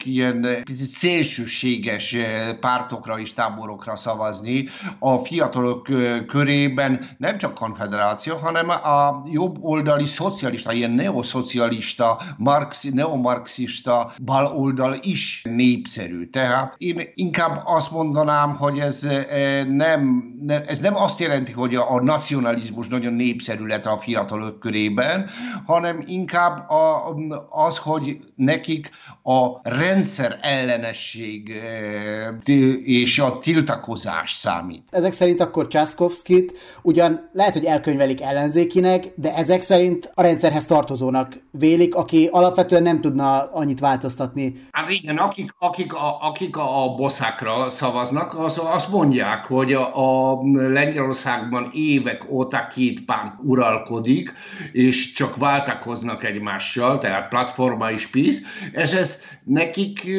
ilyen 0.05 0.47
picit 0.65 0.89
szélsőséges 0.89 2.17
pártokra 2.61 3.19
és 3.19 3.33
táborokra 3.35 3.97
szavazni. 3.97 4.69
A 4.99 5.19
fiatalok 5.19 5.89
körében 6.27 7.09
nem 7.19 7.39
csak 7.39 7.55
konfederáció, 7.55 8.37
hanem 8.37 8.69
a 8.69 9.23
jobb 9.31 9.57
oldali 9.61 10.07
szocialista, 10.07 10.73
ilyen 10.73 10.91
neoszocialista, 10.91 12.21
marx 12.37 12.71
marxi, 12.71 12.91
neomarxista 12.95 14.13
baloldal 14.25 14.95
is 15.03 15.43
népszerű. 15.45 16.31
Tehát 16.31 16.75
én 16.79 17.03
inkább 17.15 17.63
azt 17.65 17.91
mondanám, 17.91 18.55
hogy 18.55 18.79
ez 18.79 19.05
eh, 19.05 19.65
nem, 19.67 20.25
ez 20.67 20.81
nem 20.81 20.97
azt 20.97 21.21
jelenti, 21.21 21.53
hogy 21.53 21.75
a 21.75 22.03
nacionalizmus 22.03 22.89
nagyon 22.89 23.13
népszerű 23.13 23.67
lett 23.67 23.87
a 23.87 23.99
fiatalok 23.99 24.61
körében, 24.61 25.31
hanem 25.67 26.03
inkább 26.07 26.69
a, 26.69 27.15
az, 27.51 27.79
hogy 27.79 28.21
nekik 28.35 28.91
a 29.23 29.40
rendszer 29.63 30.39
ellenesség 30.41 31.51
eh, 31.51 32.57
és 32.85 33.19
a 33.19 33.39
tiltakozás 33.39 34.31
számít. 34.31 34.83
Ezek 34.91 35.13
szerint 35.13 35.41
akkor 35.41 35.67
Császkowskit 35.67 36.59
ugyan 36.83 37.31
lehet, 37.33 37.53
hogy 37.53 37.65
elkönyvelik 37.65 38.23
ellenzékinek, 38.23 39.05
de 39.17 39.35
ezek 39.35 39.61
szerint 39.61 40.11
a 40.15 40.23
rendszerhez 40.23 40.65
tartozónak 40.65 41.43
vélik, 41.51 41.95
aki 41.95 42.29
alapvetően 42.33 42.69
alapvetően 42.71 42.83
nem 42.83 43.01
tudna 43.01 43.53
annyit 43.53 43.81
változtatni. 43.81 44.53
Hát 44.71 44.91
igen, 44.91 45.17
akik, 45.17 45.55
akik, 45.59 45.95
a, 45.95 46.19
akik 46.21 46.57
a 46.57 46.95
boszákra 46.97 47.71
szavaznak, 47.71 48.39
az, 48.39 48.61
azt 48.65 48.91
mondják, 48.91 49.45
hogy 49.45 49.73
a, 49.73 50.31
a 50.31 50.41
Lengyelországban 50.53 51.71
évek 51.75 52.31
óta 52.31 52.67
két 52.67 53.05
párt 53.05 53.35
uralkodik, 53.43 54.33
és 54.73 55.13
csak 55.13 55.37
váltakoznak 55.37 56.25
egymással, 56.25 56.99
tehát 56.99 57.29
platforma 57.29 57.91
is 57.91 58.07
PISZ, 58.07 58.43
és 58.73 58.93
ez 58.93 59.25
nekik 59.45 60.11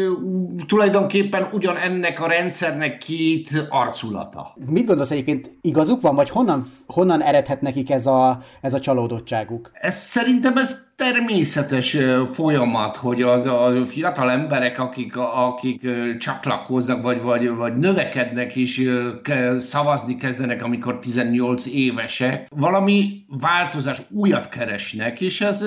tulajdonképpen 0.68 1.50
ugyan 1.54 1.78
ennek 1.78 2.20
a 2.22 2.28
rendszernek 2.28 2.98
két 2.98 3.68
arculata. 3.70 4.54
Mit 4.66 4.86
gondolsz 4.86 5.12
egyébként, 5.12 5.52
igazuk 5.62 6.02
van, 6.02 6.16
vagy 6.16 6.30
honnan, 6.30 6.66
honnan 6.88 7.22
eredhet 7.22 7.62
nekik 7.62 7.90
ez 7.90 8.06
a, 8.06 8.40
ez 8.62 8.74
a 8.74 8.80
csalódottságuk? 8.80 9.72
Ez, 9.74 9.96
szerintem 9.96 10.58
ez 10.58 10.91
természetes 11.02 11.98
folyamat, 12.32 12.96
hogy 12.96 13.22
az 13.22 13.46
a 13.46 13.74
fiatal 13.86 14.32
emberek, 14.32 14.80
akik, 14.80 15.18
akik 15.18 15.88
csatlakoznak, 16.18 17.02
vagy, 17.02 17.22
vagy, 17.22 17.50
vagy 17.50 17.78
növekednek 17.78 18.56
és 18.56 18.90
szavazni 19.58 20.16
kezdenek, 20.16 20.64
amikor 20.64 21.00
18 21.00 21.66
évesek, 21.66 22.48
valami 22.56 23.26
változás, 23.28 24.02
újat 24.10 24.50
keresnek, 24.50 25.22
és 25.22 25.42
ez, 25.42 25.66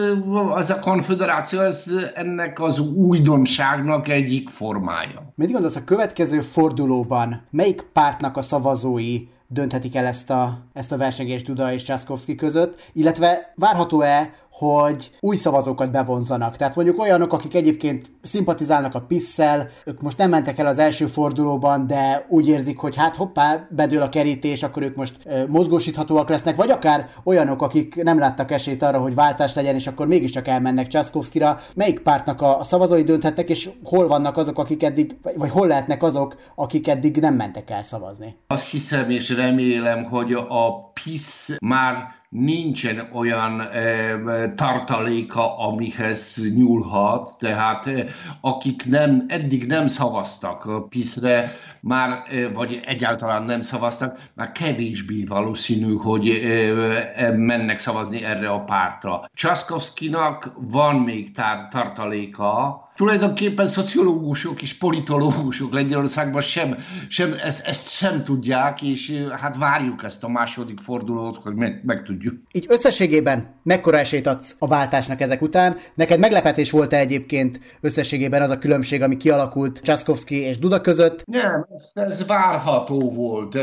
ez 0.56 0.70
a 0.70 0.78
konfederáció 0.78 1.60
ez 1.60 1.90
ennek 2.14 2.60
az 2.60 2.78
újdonságnak 2.78 4.08
egyik 4.08 4.48
formája. 4.48 5.32
Mit 5.34 5.52
gondolsz, 5.52 5.76
a 5.76 5.84
következő 5.84 6.40
fordulóban 6.40 7.46
melyik 7.50 7.82
pártnak 7.92 8.36
a 8.36 8.42
szavazói 8.42 9.20
dönthetik 9.54 9.96
el 9.96 10.06
ezt 10.06 10.30
a, 10.30 10.58
ezt 10.72 10.92
a 10.92 10.96
versengést 10.96 11.46
Duda 11.46 11.72
és 11.72 11.82
Császkowski 11.82 12.34
között, 12.34 12.90
illetve 12.92 13.52
várható-e, 13.56 14.32
hogy 14.58 15.10
új 15.20 15.36
szavazókat 15.36 15.90
bevonzanak. 15.90 16.56
Tehát 16.56 16.74
mondjuk 16.74 17.00
olyanok, 17.00 17.32
akik 17.32 17.54
egyébként 17.54 18.10
szimpatizálnak 18.22 18.94
a 18.94 19.00
pisszel, 19.00 19.68
ők 19.84 20.00
most 20.00 20.18
nem 20.18 20.30
mentek 20.30 20.58
el 20.58 20.66
az 20.66 20.78
első 20.78 21.06
fordulóban, 21.06 21.86
de 21.86 22.26
úgy 22.28 22.48
érzik, 22.48 22.78
hogy 22.78 22.96
hát 22.96 23.16
hoppá, 23.16 23.66
bedől 23.70 24.02
a 24.02 24.08
kerítés, 24.08 24.62
akkor 24.62 24.82
ők 24.82 24.96
most 24.96 25.16
e, 25.26 25.44
mozgósíthatóak 25.48 26.28
lesznek, 26.28 26.56
vagy 26.56 26.70
akár 26.70 27.08
olyanok, 27.24 27.62
akik 27.62 28.02
nem 28.02 28.18
láttak 28.18 28.50
esélyt 28.50 28.82
arra, 28.82 28.98
hogy 28.98 29.14
váltás 29.14 29.54
legyen, 29.54 29.74
és 29.74 29.86
akkor 29.86 30.06
mégiscsak 30.06 30.48
elmennek 30.48 30.86
Császkowskira. 30.86 31.60
Melyik 31.74 32.00
pártnak 32.00 32.42
a 32.42 32.58
szavazói 32.62 33.02
dönthetnek, 33.02 33.48
és 33.48 33.70
hol 33.82 34.06
vannak 34.06 34.36
azok, 34.36 34.58
akik 34.58 34.82
eddig, 34.82 35.16
vagy 35.36 35.50
hol 35.50 35.66
lehetnek 35.66 36.02
azok, 36.02 36.36
akik 36.54 36.88
eddig 36.88 37.16
nem 37.16 37.34
mentek 37.34 37.70
el 37.70 37.82
szavazni? 37.82 38.36
Azt 38.46 38.70
hiszem 38.70 39.10
és 39.10 39.30
remélem, 39.30 40.04
hogy 40.04 40.32
a 40.32 40.92
PISZ 41.04 41.56
már 41.60 42.14
nincsen 42.28 43.08
olyan 43.12 43.60
e, 43.60 44.54
tartaléka, 44.54 45.58
amihez 45.58 46.52
nyúlhat, 46.56 47.34
tehát 47.38 47.86
e, 47.86 48.04
akik 48.40 48.84
nem, 48.84 49.24
eddig 49.28 49.66
nem 49.66 49.86
szavaztak 49.86 50.88
PISZ-re, 50.88 51.52
már, 51.80 52.24
e, 52.30 52.48
vagy 52.48 52.80
egyáltalán 52.84 53.42
nem 53.42 53.62
szavaztak, 53.62 54.18
már 54.34 54.52
kevésbé 54.52 55.24
valószínű, 55.24 55.94
hogy 55.94 56.28
e, 56.28 57.30
mennek 57.30 57.78
szavazni 57.78 58.24
erre 58.24 58.50
a 58.50 58.64
pártra. 58.64 59.24
Császkowskinak 59.34 60.52
van 60.56 60.96
még 60.96 61.30
tar- 61.30 61.70
tartaléka, 61.70 62.83
tulajdonképpen 62.96 63.66
szociológusok 63.66 64.62
és 64.62 64.78
politológusok 64.78 65.72
Lengyelországban 65.72 66.40
sem, 66.40 66.76
sem 67.08 67.34
ezt, 67.42 67.66
ezt 67.66 67.90
sem 67.90 68.24
tudják, 68.24 68.82
és 68.82 69.22
hát 69.30 69.56
várjuk 69.56 70.02
ezt 70.02 70.24
a 70.24 70.28
második 70.28 70.80
fordulót, 70.80 71.36
hogy 71.36 71.54
meg, 71.54 71.80
meg 71.84 72.02
tudjuk. 72.02 72.34
Így 72.52 72.66
összességében 72.68 73.60
mekkora 73.62 73.98
esélyt 73.98 74.26
adsz 74.26 74.56
a 74.58 74.66
váltásnak 74.66 75.20
ezek 75.20 75.42
után? 75.42 75.76
Neked 75.94 76.18
meglepetés 76.18 76.70
volt-e 76.70 76.96
egyébként 76.98 77.60
összességében 77.80 78.42
az 78.42 78.50
a 78.50 78.58
különbség, 78.58 79.02
ami 79.02 79.16
kialakult 79.16 79.80
Császkowski 79.80 80.34
és 80.34 80.58
Duda 80.58 80.80
között? 80.80 81.22
Nem, 81.24 81.66
ez, 81.70 81.90
ez 81.94 82.26
várható 82.26 83.12
volt. 83.12 83.58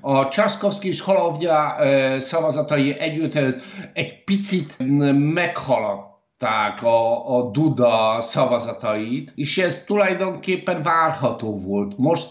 A 0.00 0.28
Császkowski 0.28 0.88
és 0.88 1.00
Halavgya 1.00 1.76
szavazatai 2.20 2.98
együtt 2.98 3.34
egy 3.92 4.24
picit 4.24 4.76
meghaladt 5.32 6.11
a, 6.42 7.36
a 7.36 7.50
Duda 7.50 8.20
szavazatait, 8.20 9.32
és 9.34 9.58
ez 9.58 9.84
tulajdonképpen 9.84 10.82
várható 10.82 11.56
volt. 11.58 11.98
Most 11.98 12.30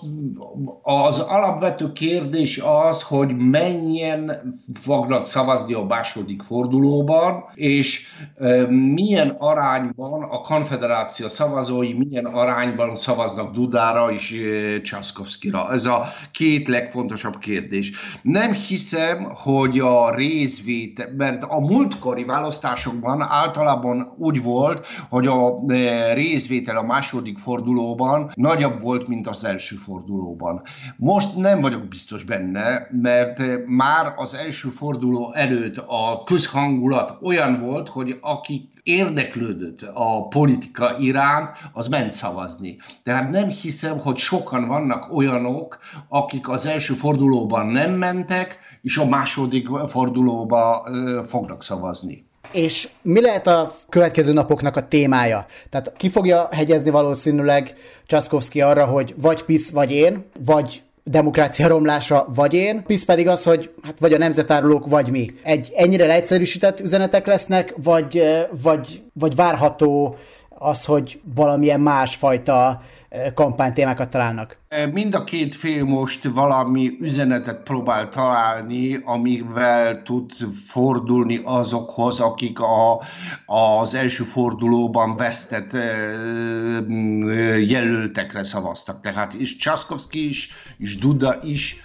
az 0.82 1.20
alapvető 1.20 1.91
kérdés 1.91 2.62
az, 2.63 3.01
hogy 3.01 3.38
mennyien 3.38 4.53
fognak 4.80 5.25
szavazni 5.25 5.74
a 5.74 5.84
második 5.84 6.41
fordulóban, 6.41 7.44
és 7.53 8.08
e, 8.38 8.65
milyen 8.70 9.36
arányban 9.39 10.24
a 10.24 10.41
konfederáció 10.41 11.27
szavazói 11.27 11.94
milyen 11.94 12.25
arányban 12.25 12.96
szavaznak 12.96 13.53
Dudára 13.53 14.12
és 14.12 14.32
e, 14.32 14.82
Csaszkowskira. 14.82 15.72
Ez 15.72 15.86
a 15.86 16.03
két 16.32 16.68
legfontosabb 16.68 17.38
kérdés. 17.38 17.91
Nem 18.22 18.51
hiszem, 18.53 19.27
hogy 19.44 19.80
a 19.80 20.15
részvétel, 20.15 21.08
mert 21.18 21.44
a 21.44 21.60
múltkori 21.60 22.24
választásokban 22.24 23.22
általában 23.22 24.00
úgy 24.17 24.43
volt, 24.43 24.88
hogy 25.10 25.27
a 25.27 25.63
e, 25.67 26.13
részvétel 26.13 26.77
a 26.77 26.84
második 26.84 27.38
fordulóban 27.38 28.31
nagyobb 28.36 28.81
volt, 28.81 29.08
mint 29.08 29.27
az 29.27 29.43
első 29.43 29.75
fordulóban. 29.75 30.62
Most 30.98 31.36
nem 31.36 31.62
vagyok 31.62 31.88
biztos 31.88 32.24
benne, 32.24 32.88
mert 32.91 33.39
e, 33.39 33.63
már 33.65 34.13
az 34.17 34.34
első 34.34 34.70
forduló 34.70 35.34
előtt 35.34 35.77
a 35.77 36.24
közhangulat 36.25 37.17
olyan 37.22 37.60
volt, 37.60 37.88
hogy 37.88 38.17
akik 38.22 38.70
érdeklődött 38.84 39.81
a 39.93 40.27
politika 40.27 40.98
iránt, 41.00 41.50
az 41.74 41.88
ment 41.88 42.12
szavazni. 42.12 42.77
Tehát 43.03 43.29
nem 43.29 43.48
hiszem, 43.48 44.00
hogy 44.00 44.17
sokan 44.17 44.67
vannak 44.67 45.13
olyanok, 45.13 45.79
akik 46.10 46.50
az 46.50 46.65
első 46.65 46.93
fordulóban 46.93 47.67
nem 47.67 47.91
mentek, 47.91 48.60
és 48.81 48.98
a 48.98 49.05
második 49.05 49.67
fordulóba 49.67 50.89
fognak 51.27 51.63
szavazni. 51.63 52.29
És 52.51 52.89
mi 53.01 53.21
lehet 53.21 53.48
a 53.48 53.71
következő 53.89 54.33
napoknak 54.33 54.75
a 54.75 54.88
témája? 54.88 55.45
Tehát 55.69 55.93
ki 55.98 56.10
fogja 56.10 56.48
hegyezni 56.51 56.89
valószínűleg 56.89 57.75
Csaszkowski 58.07 58.62
arra, 58.62 58.86
hogy 58.86 59.13
vagy 59.17 59.43
PISZ, 59.43 59.69
vagy 59.69 59.91
én, 59.91 60.25
vagy 60.45 60.81
demokrácia 61.03 61.67
romlása, 61.67 62.27
vagy 62.36 62.53
én, 62.53 62.83
PISZ 62.83 63.05
pedig 63.05 63.27
az, 63.27 63.43
hogy 63.43 63.71
hát 63.81 64.00
vagy 64.00 64.13
a 64.13 64.17
nemzetárulók, 64.17 64.88
vagy 64.88 65.10
mi. 65.10 65.27
Egy 65.43 65.71
ennyire 65.75 66.05
leegyszerűsített 66.05 66.79
üzenetek 66.79 67.27
lesznek, 67.27 67.74
vagy, 67.83 68.24
vagy, 68.62 69.01
vagy 69.13 69.36
várható 69.36 70.17
az, 70.63 70.86
hogy 70.86 71.22
valamilyen 71.36 71.80
másfajta 71.80 72.82
kampánytémákat 73.34 74.10
találnak? 74.10 74.58
Mind 74.91 75.15
a 75.15 75.24
két 75.24 75.56
fél 75.56 75.84
most 75.84 76.24
valami 76.24 76.89
üzenetet 77.00 77.63
próbál 77.63 78.10
találni, 78.10 79.00
amivel 79.03 80.01
tud 80.03 80.32
fordulni 80.65 81.39
azokhoz, 81.44 82.20
akik 82.20 82.60
a, 82.60 83.01
az 83.46 83.96
első 83.96 84.24
fordulóban 84.24 85.15
vesztett 85.15 85.72
jelöltekre 87.68 88.44
szavaztak. 88.44 89.01
Tehát 89.01 89.34
és 89.34 89.56
Császkowski 89.56 90.27
is, 90.27 90.50
és 90.77 90.98
Duda 90.98 91.36
is 91.44 91.82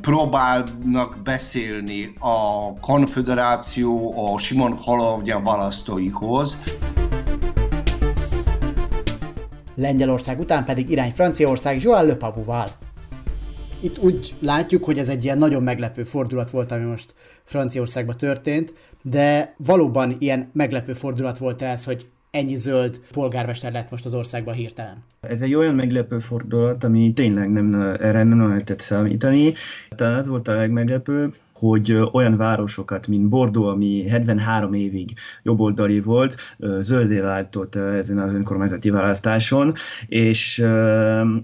próbálnak 0.00 1.16
beszélni 1.24 2.12
a 2.18 2.72
konfederáció, 2.80 4.14
a 4.26 4.38
Simon 4.38 4.76
Halovnya 4.76 5.40
választóihoz. 5.40 6.58
Lengyelország 9.74 10.40
után 10.40 10.64
pedig 10.64 10.90
irány 10.90 11.10
Franciaország 11.10 11.82
Joël 11.82 12.04
Le 12.04 12.14
Pavouval. 12.14 12.68
Itt 13.80 13.98
úgy 13.98 14.34
látjuk, 14.40 14.84
hogy 14.84 14.98
ez 14.98 15.08
egy 15.08 15.24
ilyen 15.24 15.38
nagyon 15.38 15.62
meglepő 15.62 16.02
fordulat 16.02 16.50
volt, 16.50 16.72
ami 16.72 16.84
most 16.84 17.14
Franciaországban 17.44 18.16
történt, 18.16 18.72
de 19.02 19.54
valóban 19.56 20.16
ilyen 20.18 20.50
meglepő 20.52 20.92
fordulat 20.92 21.38
volt 21.38 21.62
ez, 21.62 21.84
hogy 21.84 22.06
ennyi 22.32 22.56
zöld 22.56 23.00
polgármester 23.10 23.72
lett 23.72 23.90
most 23.90 24.04
az 24.04 24.14
országban 24.14 24.54
hirtelen. 24.54 25.04
Ez 25.20 25.42
egy 25.42 25.54
olyan 25.54 25.74
meglepő 25.74 26.18
fordulat, 26.18 26.84
ami 26.84 27.12
tényleg 27.12 27.50
nem, 27.50 27.74
erre 27.80 28.22
nem 28.22 28.48
lehetett 28.48 28.80
számítani. 28.80 29.52
Talán 29.88 30.16
az 30.16 30.28
volt 30.28 30.48
a 30.48 30.54
legmeglepőbb, 30.54 31.34
hogy 31.68 31.98
olyan 32.12 32.36
városokat, 32.36 33.06
mint 33.06 33.28
Bordeaux, 33.28 33.72
ami 33.72 34.08
73 34.08 34.74
évig 34.74 35.12
jobboldali 35.42 36.00
volt, 36.00 36.36
zöldé 36.80 37.18
váltott 37.18 37.74
ezen 37.74 38.18
az 38.18 38.34
önkormányzati 38.34 38.90
választáson, 38.90 39.74
és 40.06 40.64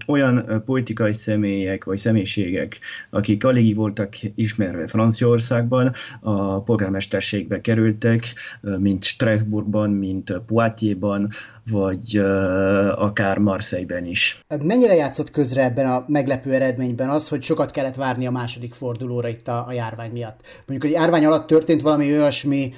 olyan 0.07 0.63
politikai 0.65 1.13
személyek 1.13 1.83
vagy 1.83 1.97
személyiségek, 1.97 2.79
akik 3.09 3.45
alig 3.45 3.75
voltak 3.75 4.15
ismerve 4.35 4.87
Franciaországban, 4.87 5.91
a 6.19 6.61
polgármesterségbe 6.61 7.61
kerültek, 7.61 8.33
mint 8.61 9.03
Strasbourgban, 9.03 9.89
mint 9.89 10.41
Poitiersban, 10.45 11.29
vagy 11.69 12.19
uh, 12.19 13.03
akár 13.03 13.37
Marseille-ben 13.37 14.05
is. 14.05 14.41
Mennyire 14.61 14.95
játszott 14.95 15.31
közre 15.31 15.63
ebben 15.63 15.87
a 15.87 16.03
meglepő 16.07 16.53
eredményben 16.53 17.09
az, 17.09 17.27
hogy 17.27 17.43
sokat 17.43 17.71
kellett 17.71 17.95
várni 17.95 18.27
a 18.27 18.31
második 18.31 18.73
fordulóra 18.73 19.27
itt 19.27 19.47
a, 19.47 19.67
a 19.67 19.71
járvány 19.71 20.11
miatt? 20.11 20.39
Mondjuk, 20.65 20.91
hogy 20.91 21.01
járvány 21.01 21.25
alatt 21.25 21.47
történt 21.47 21.81
valami 21.81 22.11
olyasmi, 22.11 22.73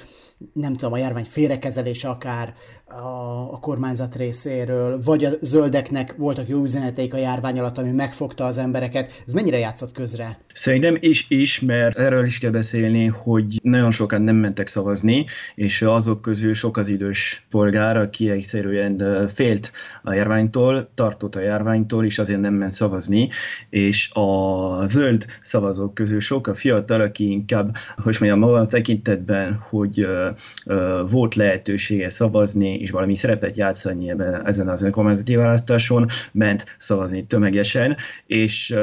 nem 0.54 0.76
tudom, 0.76 0.94
a 0.94 0.98
járvány 0.98 1.26
félrekezelése 1.26 2.10
akár 2.10 2.54
a, 2.92 3.54
a 3.54 3.58
kormányzat 3.60 4.16
részéről, 4.16 5.00
vagy 5.04 5.24
a 5.24 5.30
zöldeknek 5.42 6.16
voltak 6.18 6.48
jó 6.48 6.64
üzeneteik 6.64 7.14
a 7.14 7.18
járvány 7.18 7.60
alatt, 7.60 7.78
ami 7.78 7.92
megfogta 7.92 8.46
az 8.46 8.58
embereket. 8.58 9.24
Ez 9.28 9.34
mennyire 9.34 9.58
játszott 9.58 9.92
közre? 9.92 10.40
Szerintem 10.54 10.98
is, 11.00 11.26
is, 11.30 11.60
mert 11.60 11.98
erről 11.98 12.26
is 12.26 12.40
kell 12.40 12.52
beszélni, 12.52 13.06
hogy 13.06 13.60
nagyon 13.64 13.92
sokan 13.92 14.22
nem 14.22 14.36
mentek 14.36 14.68
szavazni, 14.68 15.26
és 15.56 15.82
azok 15.82 16.22
közül 16.22 16.54
sok 16.54 16.78
az 16.78 16.88
idős 16.88 17.46
polgár, 17.50 17.98
aki 17.98 18.30
egyszerűen 18.30 19.28
félt 19.28 19.72
a 20.04 20.14
járványtól, 20.14 20.90
tartott 20.94 21.36
a 21.36 21.42
járványtól, 21.42 22.06
és 22.06 22.20
azért 22.20 22.40
nem 22.40 22.54
ment 22.54 22.72
szavazni, 22.72 23.30
és 23.70 24.12
a 24.14 24.86
zöld 24.86 25.26
szavazók 25.42 25.94
közül 25.94 26.20
sok 26.20 26.48
a 26.48 26.54
fiatal, 26.54 27.02
aki 27.02 27.32
inkább, 27.32 27.76
hogy 28.04 28.18
mondjam, 28.20 28.44
a 28.44 28.68
tekintetben, 28.68 29.60
hogy 29.70 30.08
volt 31.10 31.36
lehetősége 31.36 32.10
szavazni, 32.10 32.81
és 32.82 32.92
valami 32.92 33.16
szerepet 33.16 33.56
játszani 33.56 34.10
ebben, 34.10 34.46
ezen 34.46 34.70
az 34.70 34.82
önkormányzati 34.82 35.36
választáson, 35.36 36.08
ment 36.32 36.76
szavazni 36.78 37.26
tömegesen, 37.26 37.98
és 38.26 38.76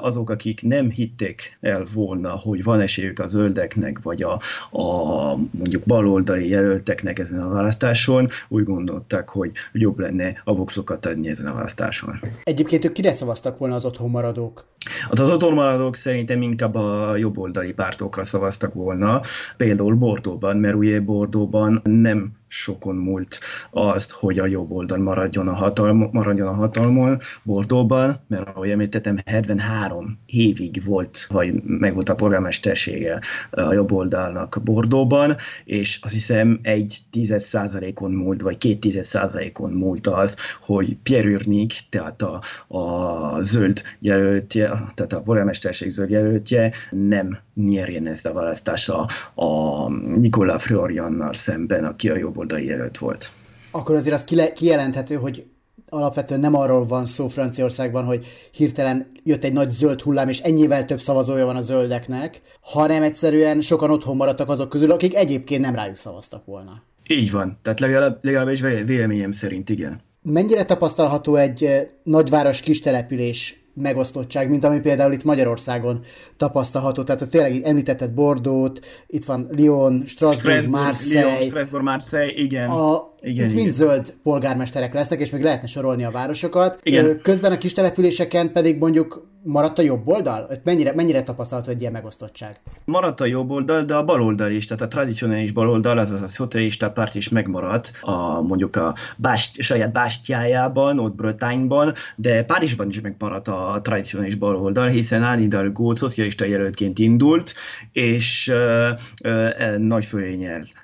azok, 0.00 0.30
akik 0.30 0.62
nem 0.62 0.90
hitték 0.90 1.56
el 1.60 1.84
volna, 1.94 2.30
hogy 2.30 2.62
van 2.62 2.80
esélyük 2.80 3.18
a 3.18 3.26
zöldeknek, 3.26 4.02
vagy 4.02 4.22
a, 4.22 4.40
a 4.78 5.36
mondjuk 5.50 5.82
baloldali 5.84 6.48
jelölteknek 6.48 7.18
ezen 7.18 7.40
a 7.40 7.48
választáson, 7.48 8.28
úgy 8.48 8.64
gondolták, 8.64 9.28
hogy 9.28 9.50
jobb 9.72 9.98
lenne 9.98 10.40
a 10.44 10.54
voxokat 10.54 11.06
adni 11.06 11.28
ezen 11.28 11.46
a 11.46 11.54
választáson. 11.54 12.20
Egyébként 12.42 12.84
ők 12.84 12.92
kire 12.92 13.12
szavaztak 13.12 13.58
volna 13.58 13.74
az 13.74 13.84
otthon 13.84 14.10
maradók? 14.10 14.64
Hát 15.08 15.18
az 15.18 15.30
otthon 15.30 15.52
maradók 15.52 15.96
szerintem 15.96 16.42
inkább 16.42 16.74
a 16.74 17.16
jobboldali 17.16 17.72
pártokra 17.72 18.24
szavaztak 18.24 18.74
volna, 18.74 19.20
például 19.56 19.94
Bordóban, 19.94 20.56
mert 20.56 20.74
ugye 20.74 21.00
Bordóban 21.00 21.80
nem 21.82 22.32
sokon 22.54 22.96
múlt 22.96 23.40
azt, 23.70 24.10
hogy 24.10 24.38
a 24.38 24.46
jobb 24.46 24.70
oldal 24.70 24.98
maradjon 24.98 25.48
a, 25.48 25.54
hatalm, 25.54 26.08
maradjon 26.12 26.48
a 26.48 26.52
hatalmon 26.52 27.18
Bordóban, 27.42 28.20
mert 28.26 28.48
ahogy 28.48 28.70
említettem, 28.70 29.18
73 29.24 30.18
évig 30.26 30.84
volt, 30.84 31.26
vagy 31.28 31.62
meg 31.62 31.94
volt 31.94 32.08
a 32.08 32.14
polgármestersége 32.14 33.20
a 33.50 33.72
jobb 33.72 33.92
oldalnak 33.92 34.60
Bordóban, 34.64 35.36
és 35.64 35.98
azt 36.02 36.12
hiszem 36.12 36.58
egy 36.62 36.98
tized 37.10 37.40
százalékon 37.40 38.10
múlt, 38.10 38.40
vagy 38.40 38.58
két 38.58 38.80
tized 38.80 39.04
százalékon 39.04 39.72
múlt 39.72 40.06
az, 40.06 40.36
hogy 40.60 40.96
Pierre 41.02 41.28
Urnik, 41.28 41.74
tehát 41.88 42.22
a, 42.22 42.40
a 42.78 43.42
zöld 43.42 43.82
jelöltje, 43.98 44.66
tehát 44.94 45.12
a 45.12 45.20
polgármesterség 45.20 45.92
zöld 45.92 46.10
jelöltje 46.10 46.72
nem 46.90 47.38
nyerjen 47.54 48.06
ezt 48.06 48.26
a 48.26 48.32
választást 48.32 48.88
a, 48.88 49.08
a 49.34 49.88
Nikola 49.90 50.58
Floriannal 50.58 51.34
szemben, 51.34 51.84
aki 51.84 52.08
a 52.08 52.16
jobb 52.16 52.36
oldali 52.44 52.66
jelölt 52.66 52.98
volt. 52.98 53.30
Akkor 53.70 53.94
azért 53.94 54.14
az 54.14 54.52
kijelenthető, 54.54 55.14
hogy 55.14 55.44
alapvetően 55.88 56.40
nem 56.40 56.54
arról 56.54 56.84
van 56.84 57.06
szó 57.06 57.28
Franciaországban, 57.28 58.04
hogy 58.04 58.26
hirtelen 58.50 59.12
jött 59.22 59.44
egy 59.44 59.52
nagy 59.52 59.68
zöld 59.68 60.00
hullám, 60.00 60.28
és 60.28 60.40
ennyivel 60.40 60.84
több 60.84 61.00
szavazója 61.00 61.46
van 61.46 61.56
a 61.56 61.60
zöldeknek, 61.60 62.40
hanem 62.60 63.02
egyszerűen 63.02 63.60
sokan 63.60 63.90
otthon 63.90 64.16
maradtak 64.16 64.48
azok 64.48 64.68
közül, 64.68 64.90
akik 64.92 65.14
egyébként 65.14 65.60
nem 65.60 65.74
rájuk 65.74 65.96
szavaztak 65.96 66.44
volna. 66.44 66.82
Így 67.06 67.30
van, 67.30 67.58
tehát 67.62 67.80
legalább, 67.80 68.18
legalábbis 68.22 68.60
véleményem 68.60 69.30
szerint 69.30 69.70
igen. 69.70 70.00
Mennyire 70.22 70.64
tapasztalható 70.64 71.36
egy 71.36 71.64
eh, 71.64 71.86
nagyváros 72.02 72.60
kistelepülés 72.60 73.63
megosztottság, 73.74 74.48
mint 74.48 74.64
ami 74.64 74.80
például 74.80 75.12
itt 75.12 75.24
Magyarországon 75.24 76.00
tapasztalható. 76.36 77.02
Tehát 77.02 77.22
ez 77.22 77.28
tényleg 77.28 77.62
említetted 77.62 78.10
Bordót, 78.10 78.80
itt 79.06 79.24
van 79.24 79.48
Lyon, 79.56 80.02
Strasbourg, 80.06 80.40
Strasbourg 80.40 80.84
Marseille. 80.84 81.38
Lyon, 81.38 81.48
Strasbourg, 81.48 81.84
Marseille, 81.84 82.32
igen. 82.32 82.70
A, 82.70 83.13
igen, 83.24 83.44
itt 83.44 83.50
igen. 83.50 83.62
mind 83.62 83.72
zöld 83.72 84.14
polgármesterek 84.22 84.94
lesznek, 84.94 85.20
és 85.20 85.30
még 85.30 85.42
lehetne 85.42 85.66
sorolni 85.66 86.04
a 86.04 86.10
városokat. 86.10 86.80
Igen. 86.82 87.20
Közben 87.22 87.52
a 87.52 87.58
kis 87.58 87.72
településeken 87.72 88.52
pedig 88.52 88.78
mondjuk 88.78 89.32
maradt 89.44 89.78
a 89.78 89.82
jobb 89.82 90.08
oldal? 90.08 90.50
Mennyire, 90.64 90.92
mennyire 90.94 91.22
tapasztalt 91.22 91.68
egy 91.68 91.80
ilyen 91.80 91.92
megosztottság? 91.92 92.60
Maradt 92.84 93.20
a 93.20 93.24
jobb 93.24 93.50
oldal, 93.50 93.84
de 93.84 93.94
a 93.94 94.04
bal 94.04 94.22
oldal 94.22 94.50
is, 94.50 94.64
tehát 94.64 94.82
a 94.82 94.88
tradicionális 94.88 95.52
bal 95.52 95.68
oldal, 95.68 95.98
azaz 95.98 96.22
a 96.22 96.26
szocialista 96.26 96.90
párt 96.90 97.14
is 97.14 97.28
megmaradt, 97.28 97.92
a, 98.00 98.40
mondjuk 98.40 98.76
a 98.76 98.94
bást, 99.16 99.62
saját 99.62 99.92
bástyájában, 99.92 100.98
ott 100.98 101.14
Bretagne-ban, 101.14 101.92
de 102.16 102.44
Párizsban 102.44 102.88
is 102.88 103.00
megmaradt 103.00 103.48
a 103.48 103.80
tradicionális 103.82 104.34
bal 104.34 104.56
oldal, 104.56 104.88
hiszen 104.88 105.22
Anne 105.22 105.40
Hidalgo 105.40 105.96
szocialista 105.96 106.44
jelöltként 106.44 106.98
indult, 106.98 107.54
és 107.92 108.52
uh, 108.52 108.98
uh, 109.24 109.76
nagy 109.76 110.04
fölé 110.04 110.34
nyert 110.34 110.83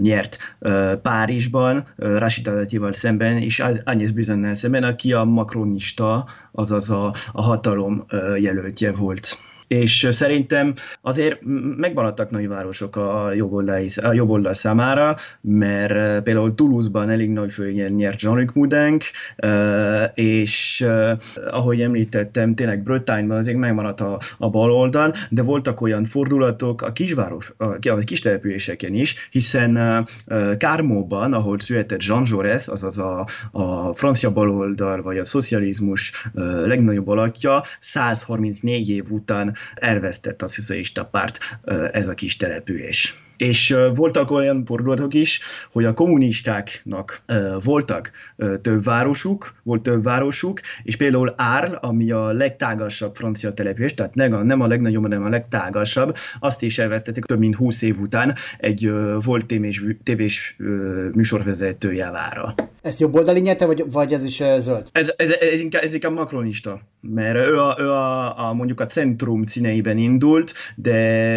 nyert. 0.00 0.38
Párizsban, 1.02 1.76
uh, 1.76 2.18
Rashida 2.18 2.54
Datival 2.54 2.92
szemben, 2.92 3.36
és 3.36 3.60
Agnes 3.84 4.10
Bizannel 4.10 4.54
szemben, 4.54 4.82
aki 4.82 5.12
a 5.12 5.24
makronista, 5.24 6.26
azaz 6.52 6.90
a, 6.90 7.14
a 7.32 7.42
hatalom 7.42 8.04
jelöltje 8.36 8.92
volt 8.92 9.38
és 9.66 10.06
szerintem 10.10 10.74
azért 11.00 11.38
megmaradtak 11.76 12.30
nagy 12.30 12.48
városok 12.48 12.96
a 12.96 13.32
jobboldal, 13.32 13.84
a 14.02 14.12
jobboldal 14.12 14.54
számára, 14.54 15.16
mert 15.40 16.22
például 16.22 16.54
Toulouse-ban 16.54 17.10
elég 17.10 17.30
nagy 17.30 17.52
főnyer 17.52 17.90
nyert 17.90 18.20
Jean-Luc 18.20 18.54
Moudenc, 18.54 19.10
és 20.14 20.86
ahogy 21.50 21.80
említettem, 21.80 22.54
tényleg 22.54 22.82
Bretagne-ban 22.82 23.36
azért 23.36 23.56
megmaradt 23.56 24.00
a, 24.00 24.18
a 24.38 24.50
bal 24.50 24.72
oldal, 24.72 25.14
de 25.30 25.42
voltak 25.42 25.80
olyan 25.80 26.04
fordulatok 26.04 26.82
a 26.82 26.92
kisváros, 26.92 27.52
a, 27.56 27.64
a 27.88 27.98
kis 28.04 28.20
településeken 28.20 28.94
is, 28.94 29.28
hiszen 29.30 30.06
Kármóban, 30.58 31.32
ahol 31.32 31.58
született 31.58 32.02
Jean 32.02 32.24
Jaurès, 32.26 32.68
azaz 32.68 32.98
a, 32.98 33.26
a 33.52 33.92
francia 33.92 34.32
baloldal, 34.32 35.02
vagy 35.02 35.18
a 35.18 35.24
szocializmus 35.24 36.28
legnagyobb 36.64 37.08
alakja, 37.08 37.62
134 37.80 38.90
év 38.90 39.10
után 39.10 39.53
elvesztett 39.74 40.42
a 40.42 40.48
szocialista 40.48 41.04
párt 41.04 41.38
ez 41.92 42.08
a 42.08 42.14
kis 42.14 42.36
település. 42.36 43.18
És 43.36 43.76
voltak 43.94 44.30
olyan 44.30 44.64
fordulatok 44.64 45.14
is, 45.14 45.40
hogy 45.72 45.84
a 45.84 45.94
kommunistáknak 45.94 47.22
voltak 47.64 48.10
több 48.62 48.84
városuk, 48.84 49.54
volt 49.62 49.82
több 49.82 50.02
városuk, 50.02 50.60
és 50.82 50.96
például 50.96 51.34
Arles, 51.36 51.78
ami 51.80 52.10
a 52.10 52.32
legtágasabb 52.32 53.14
francia 53.14 53.52
település, 53.52 53.94
tehát 53.94 54.14
nem 54.14 54.60
a 54.60 54.66
legnagyobb, 54.66 55.02
hanem 55.02 55.24
a 55.24 55.28
legtágasabb, 55.28 56.16
azt 56.40 56.62
is 56.62 56.78
elvesztették 56.78 57.24
több 57.24 57.38
mint 57.38 57.54
20 57.54 57.82
év 57.82 58.00
után 58.00 58.34
egy 58.58 58.92
volt 59.24 59.46
tévés, 59.46 59.84
tévés 60.02 60.56
műsorvezető 61.12 61.92
javára. 61.92 62.54
Ezt 62.82 63.00
jobb 63.00 63.14
oldali 63.14 63.40
nyerte, 63.40 63.66
vagy, 63.66 63.84
vagy 63.90 64.12
ez 64.12 64.24
is 64.24 64.42
zöld? 64.58 64.88
Ez, 64.92 65.14
ez, 65.16 65.30
ez, 65.30 65.60
inkább, 65.60 65.82
ez 65.82 65.94
inkább 65.94 66.12
makronista, 66.12 66.80
mert 67.00 67.46
ő, 67.46 67.58
a, 67.60 67.76
ő 67.78 67.90
a, 67.90 68.48
a, 68.48 68.52
mondjuk 68.52 68.80
a 68.80 68.86
centrum 68.86 69.44
színeiben 69.44 69.98
indult, 69.98 70.54
de 70.74 70.94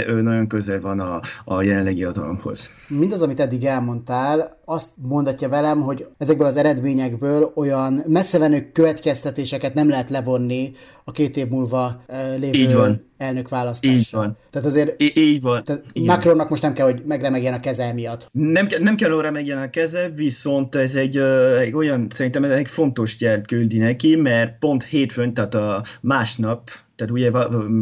ő 0.08 0.22
nagyon 0.22 0.48
közel 0.48 0.80
van 0.80 1.00
a, 1.00 1.22
a 1.46 1.62
jelenlegi 1.88 2.04
hatalomhoz. 2.20 2.70
Mindaz, 2.88 3.22
amit 3.22 3.40
eddig 3.40 3.64
elmondtál, 3.66 4.58
azt 4.66 4.90
mondatja 4.96 5.50
velem, 5.50 5.82
hogy 5.82 6.08
ezekből 6.18 6.48
az 6.48 6.56
eredményekből 6.56 7.52
olyan 7.56 8.04
messzevenő 8.08 8.70
következtetéseket 8.72 9.74
nem 9.74 9.90
lehet 9.90 10.10
levonni 10.10 10.72
a 11.04 11.12
két 11.12 11.38
év 11.38 11.48
múlva 11.48 12.02
lévő 12.38 12.58
Így 12.58 12.74
van. 12.74 13.06
elnök 13.18 13.50
választásra. 13.50 13.98
Így 13.98 14.08
van. 14.12 14.36
Tehát 14.50 14.68
azért 14.68 15.02
I- 15.02 15.20
így 15.20 15.42
van. 15.42 15.64
Tehát 15.64 15.84
így 15.94 16.06
Macronnak 16.06 16.38
van. 16.40 16.48
most 16.50 16.62
nem 16.62 16.74
kell, 16.74 16.86
hogy 16.86 17.02
megremegjen 17.06 17.54
a 17.54 17.60
keze 17.60 17.94
miatt. 17.94 18.28
Nem, 18.32 18.68
nem 18.80 18.96
kell, 18.96 19.12
hogy 19.12 19.22
remegjen 19.24 19.58
a 19.58 19.70
keze, 19.70 20.10
viszont 20.16 20.76
ez 20.76 20.96
egy, 20.96 21.18
egy 21.60 21.74
olyan, 21.74 22.08
szerintem 22.10 22.44
ez 22.44 22.52
egy 22.52 22.70
fontos 22.70 23.16
jelt 23.20 23.48
küldi 23.48 23.78
neki, 23.78 24.16
mert 24.16 24.60
pont 24.60 24.84
hétfőn, 24.84 25.34
tehát 25.34 25.54
a 25.54 25.84
másnap 26.02 26.70
tehát 26.98 27.14
ugye 27.14 27.32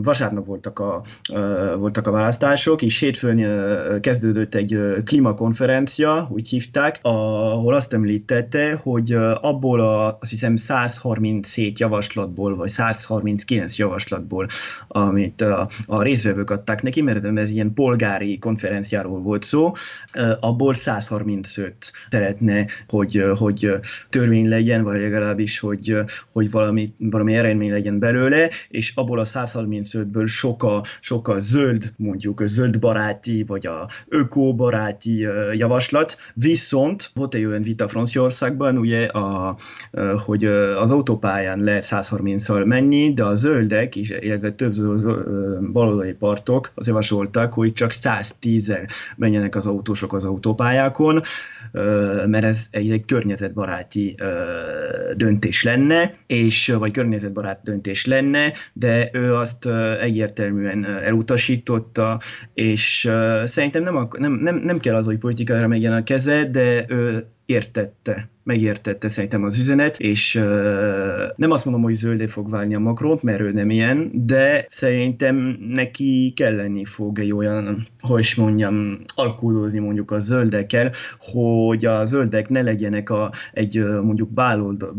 vasárnap 0.01 0.45
voltak 0.45 0.79
a, 0.79 1.03
voltak 1.77 2.07
a 2.07 2.11
választások, 2.11 2.81
és 2.81 2.99
hétfőn 2.99 3.45
kezdődött 4.01 4.55
egy 4.55 4.77
klímakonferencia, 5.03 6.27
úgy 6.31 6.49
hívták, 6.49 6.99
ahol 7.01 7.73
azt 7.73 7.93
említette, 7.93 8.79
hogy 8.83 9.13
abból 9.41 9.79
a, 9.81 10.17
azt 10.21 10.29
hiszem 10.29 10.55
137 10.55 11.79
javaslatból, 11.79 12.55
vagy 12.55 12.69
139 12.69 13.77
javaslatból, 13.77 14.47
amit 14.87 15.41
a, 15.41 15.69
a 15.85 16.01
részvevők 16.01 16.49
adták 16.49 16.81
neki, 16.81 17.01
mert 17.01 17.25
ez 17.25 17.49
ilyen 17.49 17.73
polgári 17.73 18.37
konferenciáról 18.37 19.19
volt 19.19 19.43
szó, 19.43 19.71
abból 20.39 20.73
135 20.73 21.91
szeretne, 22.09 22.65
hogy, 22.87 23.23
hogy 23.37 23.71
törvény 24.09 24.49
legyen, 24.49 24.83
vagy 24.83 24.99
legalábbis, 24.99 25.59
hogy, 25.59 25.97
hogy 26.31 26.51
valami, 26.51 26.93
valami 26.97 27.35
eredmény 27.35 27.71
legyen 27.71 27.99
belőle, 27.99 28.49
és 28.69 28.91
abból 28.95 29.04
a 29.11 29.25
135-ből 29.25 30.27
sok 30.27 30.63
a, 30.63 30.83
sok 30.99 31.27
a 31.27 31.39
zöld, 31.39 31.93
mondjuk 31.97 32.39
a 32.39 32.45
zöldbaráti, 32.45 33.43
vagy 33.43 33.67
a 33.67 33.89
ökóbaráti 34.07 35.27
javaslat, 35.53 36.17
viszont 36.33 37.11
volt 37.13 37.33
egy 37.33 37.45
olyan 37.45 37.61
vita 37.61 37.87
Franciaországban, 37.87 38.77
ugye, 38.77 39.05
a, 39.05 39.57
hogy 40.25 40.45
az 40.45 40.91
autópályán 40.91 41.59
lehet 41.59 41.85
130-szal 41.87 42.65
menni, 42.65 43.13
de 43.13 43.23
a 43.23 43.35
zöldek, 43.35 43.95
és, 43.95 44.13
illetve 44.19 44.51
több 44.51 44.75
baloldali 45.71 46.13
partok 46.13 46.71
az 46.75 46.87
javasoltak, 46.87 47.53
hogy 47.53 47.73
csak 47.73 47.91
110-el 47.93 48.89
menjenek 49.15 49.55
az 49.55 49.65
autósok 49.65 50.13
az 50.13 50.25
autópályákon, 50.25 51.21
mert 52.25 52.43
ez 52.43 52.67
egy, 52.71 53.03
környezetbaráti 53.05 54.15
döntés 55.15 55.63
lenne, 55.63 56.13
és 56.27 56.67
vagy 56.67 56.91
környezetbarát 56.91 57.59
döntés 57.63 58.05
lenne, 58.05 58.53
de 58.73 59.09
ő 59.13 59.33
azt 59.33 59.65
egyértelműen 60.01 60.85
elutasította, 60.85 62.19
és 62.53 63.09
szerintem 63.45 63.83
nem, 63.83 64.07
nem, 64.17 64.31
nem, 64.31 64.55
nem 64.55 64.79
kell 64.79 64.95
az, 64.95 65.05
hogy 65.05 65.17
politikára 65.17 65.67
megyen 65.67 65.93
a 65.93 66.03
keze, 66.03 66.49
de 66.49 66.85
ő 66.87 67.27
értette 67.45 68.29
megértette 68.45 69.07
szerintem 69.07 69.43
az 69.43 69.59
üzenet, 69.59 69.99
és 69.99 70.35
uh, 70.35 70.43
nem 71.35 71.51
azt 71.51 71.65
mondom, 71.65 71.83
hogy 71.83 71.93
zöldé 71.93 72.25
fog 72.25 72.49
válni 72.49 72.75
a 72.75 72.79
Macron, 72.79 73.19
mert 73.21 73.39
ő 73.39 73.51
nem 73.51 73.69
ilyen, 73.69 74.11
de 74.13 74.65
szerintem 74.67 75.57
neki 75.69 76.33
kelleni 76.35 76.85
fog 76.85 77.19
egy 77.19 77.31
olyan, 77.31 77.87
hogy 77.99 78.19
is 78.19 78.35
mondjam, 78.35 78.99
alkudozni 79.15 79.79
mondjuk 79.79 80.11
a 80.11 80.19
zöldekkel, 80.19 80.91
hogy 81.19 81.85
a 81.85 82.05
zöldek 82.05 82.49
ne 82.49 82.61
legyenek 82.61 83.09
a, 83.09 83.31
egy 83.53 83.83
mondjuk 84.01 84.29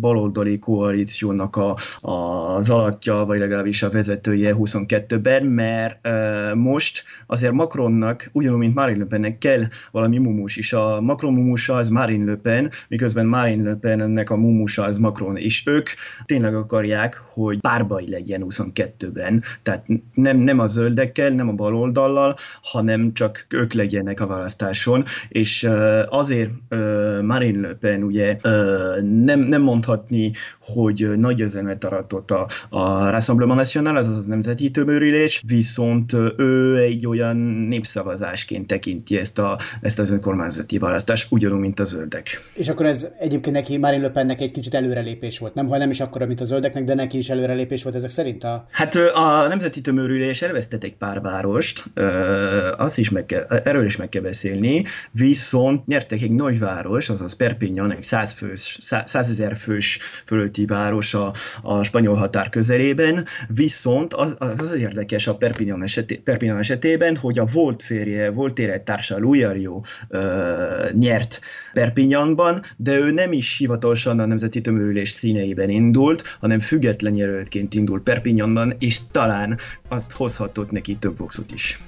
baloldali 0.01 0.59
koalíciónak 0.59 1.57
a, 1.57 1.77
a, 2.01 2.11
az 2.55 2.71
alakja, 2.71 3.15
vagy 3.15 3.39
legalábbis 3.39 3.83
a 3.83 3.91
vezetője 3.91 4.55
22-ben, 4.59 5.45
mert 5.45 6.07
uh, 6.07 6.55
most 6.55 7.05
azért 7.27 7.53
Macronnak, 7.53 8.31
ugyanúgy, 8.33 8.59
mint 8.59 8.75
Marine 8.75 8.99
Le 8.99 9.05
Pennek 9.05 9.39
kell 9.39 9.65
valami 9.91 10.19
mumus, 10.19 10.57
és 10.57 10.73
a 10.73 11.01
Macron 11.01 11.33
mumusa 11.33 11.75
az 11.75 11.89
Marine 11.89 12.25
Le 12.25 12.36
Pen, 12.43 12.71
miközben 12.89 13.27
Marine 13.27 13.71
Le 13.71 13.75
Pennek 13.75 14.31
a 14.31 14.37
mumusa 14.37 14.83
az 14.83 14.99
Macron, 14.99 15.37
és 15.37 15.63
ők 15.67 15.89
tényleg 16.25 16.55
akarják, 16.55 17.23
hogy 17.25 17.61
párbaj 17.61 18.05
legyen 18.09 18.45
22-ben, 18.49 19.43
tehát 19.63 19.87
nem, 20.15 20.37
nem 20.37 20.59
a 20.59 20.67
zöldekkel, 20.67 21.31
nem 21.31 21.49
a 21.49 21.53
baloldallal, 21.53 22.37
hanem 22.63 23.13
csak 23.13 23.47
ők 23.49 23.73
legyenek 23.73 24.21
a 24.21 24.27
választáson, 24.27 25.05
és 25.29 25.69
azért 26.09 26.51
Marine 27.23 27.69
Le 27.69 27.75
Pen 27.75 28.03
ugye 28.03 28.37
nem, 29.03 29.41
nem 29.41 29.63
mondhatni, 29.63 30.33
hogy 30.61 31.11
nagy 31.17 31.41
üzenet 31.41 31.85
aratott 31.85 32.31
a, 32.31 32.47
a 32.69 33.11
Rassemblement 33.11 33.59
National, 33.59 33.97
azaz 33.97 34.17
az 34.17 34.27
nemzeti 34.27 34.71
tömörülés, 34.71 35.43
viszont 35.47 36.13
ő 36.37 36.77
egy 36.77 37.07
olyan 37.07 37.37
népszavazásként 37.69 38.67
tekinti 38.67 39.19
ezt, 39.19 39.39
a, 39.39 39.59
ezt 39.81 39.99
az 39.99 40.11
önkormányzati 40.11 40.79
választást, 40.79 41.33
ugyanúgy, 41.33 41.61
mint 41.61 41.81
a 41.81 41.85
zöldek. 41.85 42.26
És 42.55 42.69
akkor 42.69 42.87
ez 42.87 43.07
egyébként 43.19 43.57
neki 43.57 43.79
Marine 43.79 44.03
Le 44.03 44.11
Pennek 44.11 44.41
egy 44.41 44.51
kicsit 44.51 44.75
előrelépés 44.75 45.39
volt, 45.39 45.55
nem? 45.55 45.69
Ha 45.69 45.77
nem 45.77 45.91
is 45.91 46.01
akkora, 46.01 46.27
mint 46.27 46.41
a 46.41 46.45
zöldeknek, 46.45 46.85
de 46.85 46.95
neki 46.95 47.19
is 47.19 47.31
előrelépés 47.31 47.83
volt 47.83 47.95
ezek 47.95 48.11
szerint 48.11 48.45
a... 48.45 48.67
Hát 48.71 48.95
a 48.95 49.49
Nemzeti 49.49 49.81
Tömörülés 49.81 50.43
elvesztett 50.43 50.85
egy 50.85 50.97
pár 50.97 51.21
várost, 51.21 51.85
azt 52.77 52.99
is 52.99 53.11
meg 53.11 53.27
kell, 53.27 53.43
erről 53.43 53.85
is 53.85 53.97
meg 53.97 54.09
kell 54.09 54.23
beszélni, 54.23 54.85
viszont 55.11 55.87
nyertek 55.87 56.23
egy 56.23 56.31
nagy 56.31 56.59
város, 56.59 57.09
azaz 57.09 57.37
Perpignan, 57.37 57.93
egy 57.93 58.03
100, 58.03 58.33
fős, 58.33 58.79
100 58.81 59.15
ezer 59.15 59.57
fős 59.57 59.99
fölötti 60.27 60.65
város 60.65 61.15
a, 61.15 61.33
a 61.63 61.83
spanyol 61.83 62.15
határ 62.15 62.49
közelében, 62.49 63.27
viszont 63.49 64.15
az 64.15 64.37
az, 64.39 64.61
az 64.61 64.75
érdekes 64.75 65.27
a 65.27 65.37
Perpignan, 65.37 65.83
eseté, 65.83 66.15
Perpignan 66.15 66.59
esetében, 66.59 67.17
hogy 67.17 67.39
a 67.39 67.45
volt 67.53 67.83
férje, 67.83 68.31
volt 68.31 68.59
élettársa 68.59 69.19
Louis 69.19 69.45
nyert 70.93 71.41
Perpignanban, 72.17 72.63
de 72.77 72.93
ő 72.93 73.11
nem 73.11 73.33
is 73.33 73.57
hivatalosan 73.59 74.21
a 74.21 74.27
Nemzeti 74.27 74.61
Tömörülés 74.61 75.11
színeiben 75.11 75.71
indult, 75.71 76.37
hanem 76.41 76.61
független 76.61 77.15
jelöltként 77.15 77.75
indult 77.75 78.03
Perpignanban, 78.03 78.75
és 78.79 78.99
talán 79.11 79.59
azt 79.89 80.13
hozhatott 80.13 80.71
neki 80.71 80.97
több 80.97 81.19
voxot 81.19 81.53
is. 81.53 81.81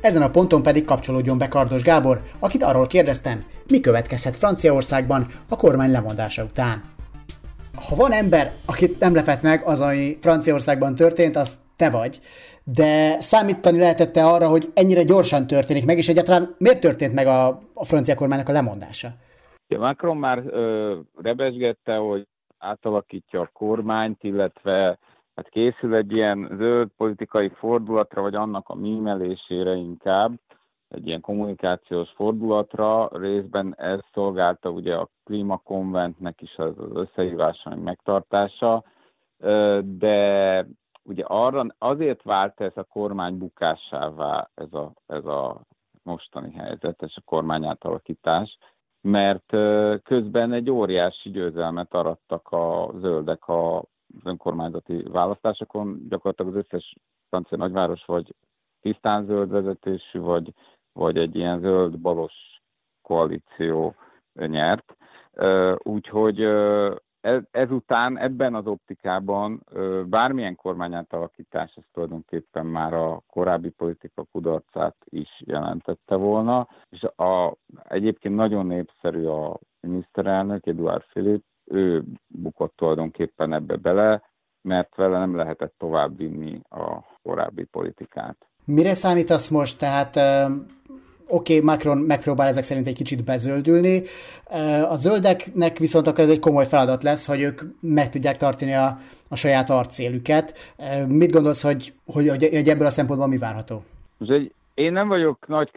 Ezen 0.00 0.22
a 0.22 0.30
ponton 0.30 0.62
pedig 0.62 0.84
kapcsolódjon 0.84 1.38
be 1.38 1.48
Kardos 1.48 1.82
Gábor, 1.82 2.22
akit 2.38 2.62
arról 2.62 2.86
kérdeztem, 2.86 3.44
mi 3.68 3.80
következhet 3.80 4.36
Franciaországban 4.36 5.26
a 5.48 5.56
kormány 5.56 5.90
lemondása 5.90 6.44
után. 6.44 6.82
Ha 7.88 7.96
van 7.96 8.12
ember, 8.12 8.52
akit 8.64 8.98
nem 8.98 9.14
lepett 9.14 9.42
meg 9.42 9.62
az, 9.64 9.80
ami 9.80 10.18
Franciaországban 10.20 10.94
történt, 10.94 11.36
az 11.36 11.58
te 11.76 11.90
vagy. 11.90 12.20
De 12.64 13.20
számítani 13.20 13.78
lehetette 13.78 14.24
arra, 14.26 14.48
hogy 14.48 14.70
ennyire 14.74 15.02
gyorsan 15.02 15.46
történik 15.46 15.86
meg, 15.86 15.96
és 15.96 16.08
egyáltalán 16.08 16.54
miért 16.58 16.80
történt 16.80 17.14
meg 17.14 17.26
a, 17.26 17.48
a 17.74 17.84
francia 17.84 18.14
kormánynak 18.14 18.48
a 18.48 18.52
lemondása? 18.52 19.08
Macron 19.78 20.16
már 20.16 20.42
ö, 20.46 20.98
rebesgette, 21.22 21.96
hogy 21.96 22.26
átalakítja 22.58 23.40
a 23.40 23.50
kormányt, 23.52 24.22
illetve 24.22 24.98
hát 25.34 25.48
készül 25.48 25.94
egy 25.94 26.12
ilyen 26.12 26.54
zöld 26.58 26.88
politikai 26.96 27.48
fordulatra, 27.48 28.22
vagy 28.22 28.34
annak 28.34 28.68
a 28.68 28.74
mímelésére 28.74 29.74
inkább, 29.74 30.32
egy 30.88 31.06
ilyen 31.06 31.20
kommunikációs 31.20 32.10
fordulatra, 32.14 33.08
részben 33.12 33.74
ez 33.78 33.98
szolgálta 34.12 34.70
ugye 34.70 34.94
a 34.94 35.08
klímakonventnek 35.24 36.40
is 36.42 36.54
az, 36.56 36.78
az 36.78 36.90
összehívásának 36.94 37.82
megtartása, 37.82 38.84
de 39.82 40.66
ugye 41.10 41.24
arra 41.26 41.66
azért 41.78 42.22
vált 42.22 42.60
ez 42.60 42.76
a 42.76 42.82
kormány 42.82 43.38
bukásává 43.38 44.50
ez 44.54 44.72
a, 44.72 44.92
ez 45.06 45.24
a 45.24 45.60
mostani 46.02 46.52
helyzet, 46.52 47.02
és 47.02 47.16
a 47.16 47.22
kormány 47.24 47.64
átalakítás, 47.64 48.58
mert 49.00 49.46
közben 50.02 50.52
egy 50.52 50.70
óriási 50.70 51.30
győzelmet 51.30 51.94
arattak 51.94 52.48
a 52.50 52.90
zöldek 53.00 53.48
a 53.48 53.84
önkormányzati 54.24 55.02
választásokon, 55.02 56.06
gyakorlatilag 56.08 56.56
az 56.56 56.64
összes 56.64 56.94
francia 57.28 57.56
nagyváros 57.56 58.04
vagy 58.04 58.34
tisztán 58.80 59.24
zöld 59.24 59.50
vezetésű, 59.50 60.20
vagy, 60.20 60.52
vagy 60.92 61.16
egy 61.18 61.36
ilyen 61.36 61.60
zöld-balos 61.60 62.62
koalíció 63.02 63.94
nyert. 64.34 64.96
Úgyhogy 65.76 66.46
ez, 67.20 67.42
ezután 67.50 68.18
ebben 68.18 68.54
az 68.54 68.66
optikában 68.66 69.66
bármilyen 70.06 70.56
kormányátalakítás 70.56 71.72
ez 71.76 71.84
tulajdonképpen 71.92 72.66
már 72.66 72.94
a 72.94 73.22
korábbi 73.26 73.68
politika 73.68 74.24
kudarcát 74.32 74.96
is 75.04 75.42
jelentette 75.44 76.14
volna, 76.14 76.68
és 76.88 77.02
a, 77.02 77.56
egyébként 77.88 78.34
nagyon 78.34 78.66
népszerű 78.66 79.24
a 79.24 79.58
miniszterelnök, 79.80 80.66
Eduard 80.66 81.04
Philip, 81.04 81.44
ő 81.64 82.04
bukott 82.26 82.76
tulajdonképpen 82.76 83.52
ebbe 83.52 83.76
bele, 83.76 84.22
mert 84.62 84.94
vele 84.94 85.18
nem 85.18 85.36
lehetett 85.36 85.74
tovább 85.78 86.16
vinni 86.16 86.60
a 86.68 87.04
korábbi 87.22 87.64
politikát. 87.64 88.48
Mire 88.64 88.94
számítasz 88.94 89.48
most? 89.48 89.78
Tehát 89.78 90.16
oké, 91.30 91.54
okay, 91.56 91.66
Macron 91.66 91.98
megpróbál 91.98 92.48
ezek 92.48 92.62
szerint 92.62 92.86
egy 92.86 92.94
kicsit 92.94 93.24
bezöldülni. 93.24 94.02
A 94.88 94.96
zöldeknek 94.96 95.78
viszont 95.78 96.06
akkor 96.06 96.20
ez 96.20 96.28
egy 96.28 96.38
komoly 96.38 96.66
feladat 96.66 97.02
lesz, 97.02 97.26
hogy 97.26 97.40
ők 97.40 97.60
meg 97.80 98.08
tudják 98.08 98.36
tartani 98.36 98.74
a, 98.74 98.96
a 99.28 99.36
saját 99.36 99.70
arcélüket. 99.70 100.74
Mit 101.06 101.32
gondolsz, 101.32 101.62
hogy, 101.62 101.92
hogy, 102.06 102.28
hogy 102.28 102.68
ebből 102.68 102.86
a 102.86 102.90
szempontból 102.90 103.28
mi 103.28 103.38
várható? 103.38 103.82
Én 104.80 104.92
nem 104.92 105.08
vagyok 105.08 105.46
nagy 105.46 105.70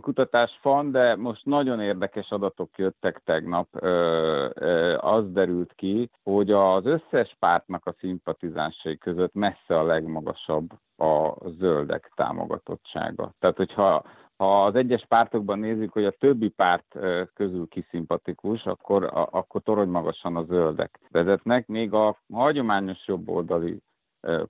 kutatás 0.00 0.58
fan, 0.60 0.90
de 0.90 1.16
most 1.16 1.44
nagyon 1.44 1.80
érdekes 1.80 2.30
adatok 2.30 2.70
jöttek 2.76 3.20
tegnap. 3.24 3.68
Ö, 3.72 4.48
ö, 4.54 4.96
az 5.00 5.32
derült 5.32 5.72
ki, 5.74 6.10
hogy 6.22 6.50
az 6.50 6.86
összes 6.86 7.36
pártnak 7.38 7.86
a 7.86 7.94
szimpatizánsai 7.98 8.98
között 8.98 9.34
messze 9.34 9.78
a 9.78 9.84
legmagasabb 9.84 10.70
a 10.96 11.48
zöldek 11.58 12.12
támogatottsága. 12.14 13.32
Tehát, 13.38 13.56
hogyha 13.56 14.04
ha 14.36 14.64
az 14.64 14.74
egyes 14.74 15.04
pártokban 15.08 15.58
nézzük, 15.58 15.92
hogy 15.92 16.04
a 16.04 16.16
többi 16.18 16.48
párt 16.48 16.98
közül 17.34 17.68
kiszimpatikus, 17.68 18.64
akkor, 18.64 19.10
akkor 19.30 19.62
torony 19.62 19.88
magasan 19.88 20.36
a 20.36 20.44
zöldek 20.44 20.98
vezetnek, 21.10 21.66
még 21.66 21.92
a 21.92 22.18
hagyományos 22.32 23.06
jobboldali 23.06 23.82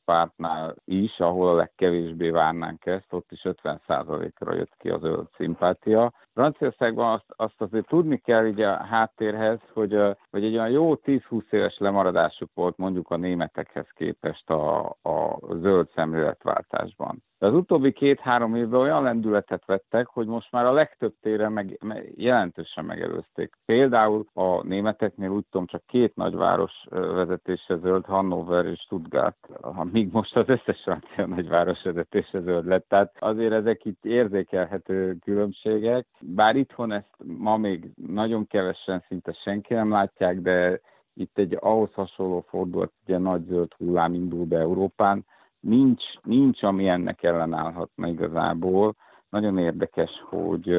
pártnál 0.04 0.74
is, 0.84 1.18
ahol 1.18 1.48
a 1.48 1.54
legkevésbé 1.54 2.30
várnánk 2.30 2.86
ezt, 2.86 3.12
ott 3.12 3.32
is 3.32 3.40
50%-ra 3.44 4.54
jött 4.54 4.76
ki 4.78 4.88
a 4.88 4.98
zöld 4.98 5.26
szimpátia. 5.36 6.12
Franciaországban 6.36 7.12
azt, 7.12 7.24
azt 7.28 7.60
azért 7.60 7.86
tudni 7.86 8.16
kell 8.16 8.46
így 8.46 8.60
a 8.60 8.76
háttérhez, 8.76 9.58
hogy, 9.72 9.98
hogy 10.30 10.44
egy 10.44 10.54
olyan 10.54 10.70
jó 10.70 10.94
10-20 11.04 11.42
éves 11.50 11.78
lemaradásuk 11.78 12.50
volt 12.54 12.76
mondjuk 12.76 13.10
a 13.10 13.16
németekhez 13.16 13.86
képest 13.94 14.50
a, 14.50 14.78
a 15.02 15.38
zöld 15.54 15.88
szemléletváltásban. 15.94 17.22
De 17.38 17.46
az 17.46 17.54
utóbbi 17.54 17.92
két-három 17.92 18.54
évben 18.54 18.80
olyan 18.80 19.02
lendületet 19.02 19.64
vettek, 19.64 20.06
hogy 20.06 20.26
most 20.26 20.52
már 20.52 20.64
a 20.64 20.72
legtöbb 20.72 21.14
téren 21.20 21.52
meg, 21.52 21.78
jelentősen 22.14 22.84
megelőzték. 22.84 23.54
Például 23.64 24.26
a 24.32 24.62
németeknél 24.66 25.30
úgy 25.30 25.44
tudom 25.50 25.66
csak 25.66 25.82
két 25.86 26.14
nagyváros 26.14 26.72
vezetése 26.90 27.76
zöld, 27.76 28.04
Hannover 28.04 28.64
és 28.66 28.80
Stuttgart, 28.80 29.48
míg 29.92 30.12
most 30.12 30.36
az 30.36 30.48
összes 30.48 30.80
francia 30.82 31.26
nagyváros 31.26 31.82
vezetése 31.82 32.40
zöld 32.40 32.66
lett. 32.66 32.88
Tehát 32.88 33.12
azért 33.18 33.52
ezek 33.52 33.84
itt 33.84 34.04
érzékelhető 34.04 35.16
különbségek. 35.24 36.06
Bár 36.34 36.56
itthon 36.56 36.92
ezt 36.92 37.14
ma 37.24 37.56
még 37.56 37.90
nagyon 38.06 38.46
kevesen, 38.46 39.04
szinte 39.08 39.32
senki 39.44 39.74
nem 39.74 39.90
látják, 39.90 40.40
de 40.40 40.80
itt 41.14 41.38
egy 41.38 41.56
ahhoz 41.60 41.92
hasonló 41.92 42.44
fordulat, 42.48 42.92
ugye 43.06 43.18
nagy 43.18 43.44
zöld 43.48 43.72
hullám 43.72 44.14
indul 44.14 44.44
be 44.44 44.58
Európán, 44.58 45.24
nincs, 45.60 46.02
nincs 46.22 46.62
ami 46.62 46.88
ennek 46.88 47.22
ellenállhatna 47.22 48.08
igazából. 48.08 48.94
Nagyon 49.28 49.58
érdekes, 49.58 50.10
hogy, 50.28 50.70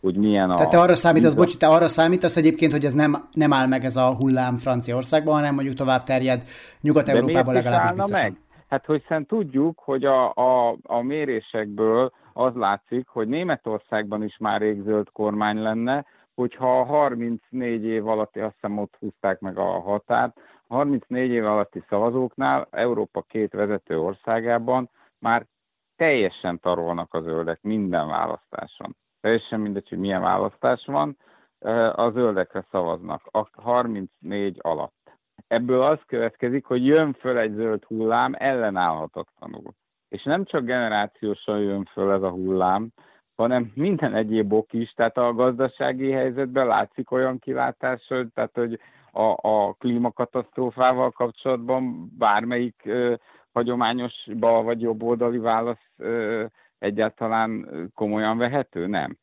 hogy 0.00 0.18
milyen 0.18 0.50
a... 0.50 0.54
Tehát 0.54 0.70
te 0.70 0.80
arra 0.80 0.94
számítasz, 0.94 1.34
bocs, 1.34 1.56
te 1.56 1.66
arra 1.66 1.88
számítasz 1.88 2.36
egyébként, 2.36 2.72
hogy 2.72 2.84
ez 2.84 2.92
nem, 2.92 3.28
nem 3.32 3.52
áll 3.52 3.66
meg 3.66 3.84
ez 3.84 3.96
a 3.96 4.14
hullám 4.14 4.56
Franciaországban, 4.56 5.34
hanem 5.34 5.54
mondjuk 5.54 5.76
tovább 5.76 6.02
terjed 6.02 6.42
Nyugat-Európában 6.80 7.54
legalábbis 7.54 7.90
biztosan. 7.90 8.22
meg? 8.22 8.40
Hát, 8.68 8.86
hiszen 8.86 9.26
tudjuk, 9.26 9.78
hogy 9.78 10.04
a, 10.04 10.32
a, 10.34 10.76
a 10.82 11.02
mérésekből 11.02 12.12
az 12.38 12.54
látszik, 12.54 13.08
hogy 13.08 13.28
Németországban 13.28 14.22
is 14.22 14.36
már 14.36 14.60
rég 14.60 14.82
zöld 14.82 15.10
kormány 15.12 15.58
lenne, 15.62 16.06
hogyha 16.34 16.84
34 16.84 17.84
év 17.84 18.06
alatt, 18.06 18.36
azt 18.36 18.54
hiszem 18.54 18.78
ott 18.78 18.96
húzták 18.98 19.40
meg 19.40 19.58
a 19.58 19.80
határt, 19.80 20.40
34 20.68 21.30
év 21.30 21.44
alatti 21.44 21.84
szavazóknál 21.88 22.68
Európa 22.70 23.22
két 23.22 23.52
vezető 23.52 24.00
országában 24.00 24.90
már 25.18 25.46
teljesen 25.96 26.60
tarolnak 26.60 27.14
a 27.14 27.20
zöldek 27.20 27.62
minden 27.62 28.08
választáson. 28.08 28.96
Teljesen 29.20 29.60
mindegy, 29.60 29.88
hogy 29.88 29.98
milyen 29.98 30.22
választás 30.22 30.84
van, 30.86 31.16
a 31.92 32.10
zöldekre 32.10 32.66
szavaznak 32.70 33.22
a 33.30 33.48
34 33.52 34.58
alatt. 34.62 35.12
Ebből 35.46 35.82
az 35.82 35.98
következik, 36.06 36.64
hogy 36.64 36.86
jön 36.86 37.12
föl 37.12 37.38
egy 37.38 37.54
zöld 37.54 37.84
hullám 37.84 38.34
ellenállhatatlanul. 38.38 39.74
És 40.08 40.22
nem 40.22 40.44
csak 40.44 40.64
generációsan 40.64 41.60
jön 41.60 41.84
föl 41.84 42.12
ez 42.12 42.22
a 42.22 42.30
hullám, 42.30 42.88
hanem 43.36 43.72
minden 43.74 44.14
egyéb 44.14 44.52
ok 44.52 44.72
is, 44.72 44.90
tehát 44.90 45.16
a 45.16 45.34
gazdasági 45.34 46.10
helyzetben 46.10 46.66
látszik 46.66 47.10
olyan 47.10 47.38
kilátás, 47.38 48.06
tehát, 48.34 48.50
hogy 48.54 48.80
a, 49.12 49.48
a 49.48 49.72
klímakatasztrófával 49.72 51.10
kapcsolatban 51.10 52.12
bármelyik 52.18 52.82
ö, 52.84 53.14
hagyományos 53.52 54.14
bal 54.38 54.62
vagy 54.62 54.80
jobboldali 54.80 55.38
válasz 55.38 55.90
ö, 55.96 56.44
egyáltalán 56.78 57.68
komolyan 57.94 58.38
vehető? 58.38 58.86
Nem. 58.86 59.16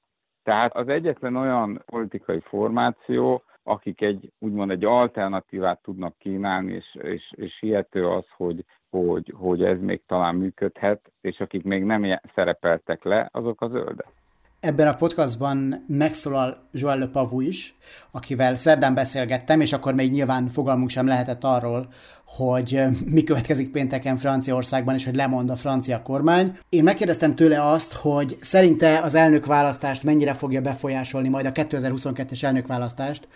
Tehát 0.44 0.76
az 0.76 0.88
egyetlen 0.88 1.36
olyan 1.36 1.84
politikai 1.86 2.40
formáció, 2.40 3.44
akik 3.68 4.02
egy 4.02 4.32
úgymond 4.40 4.72
egy 4.72 4.86
alternatívát 4.86 5.82
tudnak 5.82 6.18
kínálni, 6.18 6.74
és, 6.74 6.96
és, 7.02 7.32
és 7.36 7.60
hihető 7.60 8.08
az, 8.08 8.26
hogy, 8.36 8.66
hogy, 8.90 9.34
hogy 9.38 9.64
ez 9.64 9.80
még 9.80 10.02
talán 10.06 10.36
működhet, 10.36 11.12
és 11.22 11.40
akik 11.40 11.64
még 11.64 11.84
nem 11.84 12.20
szerepeltek 12.36 13.04
le, 13.04 13.30
azok 13.32 13.62
a 13.62 13.68
zöldek. 13.68 14.25
Ebben 14.66 14.88
a 14.88 14.96
podcastban 14.96 15.86
megszólal 15.88 16.68
Joël 16.72 16.98
Le 16.98 17.06
Pavou 17.08 17.42
is, 17.42 17.76
akivel 18.12 18.56
szerdán 18.56 18.94
beszélgettem, 18.94 19.62
és 19.62 19.74
akkor 19.74 19.94
még 19.94 20.12
nyilván 20.12 20.48
fogalmunk 20.48 20.90
sem 20.90 21.08
lehetett 21.08 21.44
arról, 21.44 21.88
hogy 22.26 22.84
mi 23.06 23.24
következik 23.24 23.72
pénteken 23.72 24.18
Franciaországban, 24.18 24.96
és 24.96 25.06
hogy 25.06 25.16
lemond 25.16 25.50
a 25.50 25.56
francia 25.56 26.02
kormány. 26.02 26.58
Én 26.70 26.84
megkérdeztem 26.84 27.36
tőle 27.36 27.70
azt, 27.70 27.94
hogy 27.94 28.38
szerinte 28.42 29.00
az 29.00 29.16
elnökválasztást 29.16 30.04
mennyire 30.04 30.34
fogja 30.34 30.62
befolyásolni 30.62 31.30
majd 31.30 31.46
a 31.46 31.52
2022-es 31.52 32.44
elnökválasztást, 32.44 33.28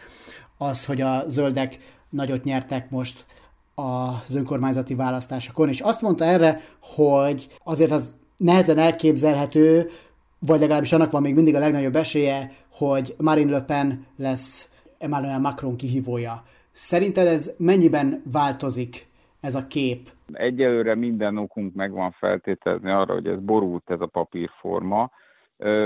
az, 0.58 0.86
hogy 0.86 1.02
a 1.02 1.24
zöldek 1.28 1.78
nagyot 2.10 2.44
nyertek 2.44 2.90
most 2.90 3.26
az 3.76 4.36
önkormányzati 4.36 4.96
választásokon, 4.96 5.70
és 5.70 5.80
azt 5.80 6.02
mondta 6.02 6.26
erre, 6.26 6.62
hogy 6.82 7.48
azért 7.64 7.92
az 7.92 8.14
nehezen 8.38 8.78
elképzelhető, 8.78 9.90
vagy 10.40 10.60
legalábbis 10.60 10.94
annak 10.94 11.12
van 11.12 11.22
még 11.22 11.36
mindig 11.36 11.56
a 11.56 11.60
legnagyobb 11.60 11.96
esélye, 11.96 12.52
hogy 12.72 13.16
Marine 13.18 13.52
Le 13.52 13.62
Pen 13.62 14.06
lesz 14.18 14.72
Emmanuel 14.98 15.40
Macron 15.40 15.76
kihívója. 15.76 16.44
Szerinted 16.72 17.28
ez 17.28 17.52
mennyiben 17.58 18.22
változik 18.32 19.08
ez 19.42 19.56
a 19.56 19.68
kép? 19.68 20.10
Egyelőre 20.32 20.96
minden 20.96 21.38
okunk 21.38 21.74
megvan 21.74 22.12
feltételezni 22.12 22.92
arra, 22.92 23.14
hogy 23.14 23.28
ez 23.28 23.40
borult 23.40 23.90
ez 23.90 24.02
a 24.02 24.06
papírforma, 24.06 25.12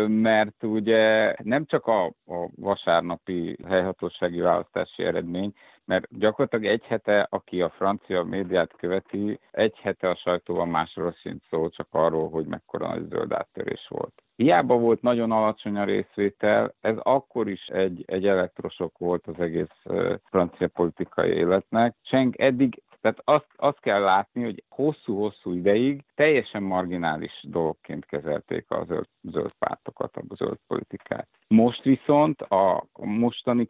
mert 0.08 0.64
ugye 0.64 1.36
nem 1.44 1.66
csak 1.66 1.86
a, 1.88 2.06
a 2.06 2.50
vasárnapi 2.56 3.58
helyhatósági 3.68 4.40
választási 4.40 5.04
eredmény, 5.04 5.54
mert 5.86 6.18
gyakorlatilag 6.20 6.66
egy 6.66 6.84
hete, 6.84 7.28
aki 7.30 7.62
a 7.62 7.70
francia 7.70 8.24
médiát 8.24 8.74
követi, 8.78 9.40
egy 9.52 9.78
hete 9.82 10.10
a 10.10 10.16
sajtóban 10.16 10.68
másról 10.68 11.16
szint 11.22 11.44
szól, 11.50 11.70
csak 11.70 11.88
arról, 11.92 12.30
hogy 12.30 12.46
mekkora 12.46 12.88
nagy 12.88 13.08
zöld 13.10 13.32
áttörés 13.32 13.88
volt. 13.90 14.23
Hiába 14.44 14.78
volt 14.78 15.02
nagyon 15.02 15.32
alacsony 15.32 15.78
a 15.78 15.84
részvétel, 15.84 16.74
ez 16.82 16.96
akkor 16.98 17.50
is 17.50 17.66
egy, 17.66 18.04
egy 18.08 18.28
elektrosok 18.28 18.98
volt 18.98 19.28
az 19.28 19.40
egész 19.40 19.84
francia 20.30 20.68
politikai 20.68 21.30
életnek. 21.30 21.96
Senk 22.02 22.40
eddig 22.40 22.82
tehát 23.02 23.22
azt, 23.24 23.48
azt 23.56 23.80
kell 23.80 24.02
látni, 24.02 24.44
hogy 24.44 24.64
hosszú-hosszú 24.70 25.52
ideig 25.54 26.04
teljesen 26.16 26.64
marginális 26.64 27.46
dologként 27.48 28.06
kezelték 28.06 28.66
a 28.72 28.84
zöld, 28.88 29.08
zöld 29.22 29.52
pártokat, 29.60 30.16
a 30.16 30.36
zöld 30.36 30.58
politikát. 30.68 31.28
Most 31.48 31.84
viszont 31.84 32.42
a 32.42 32.86
mostani 32.94 33.68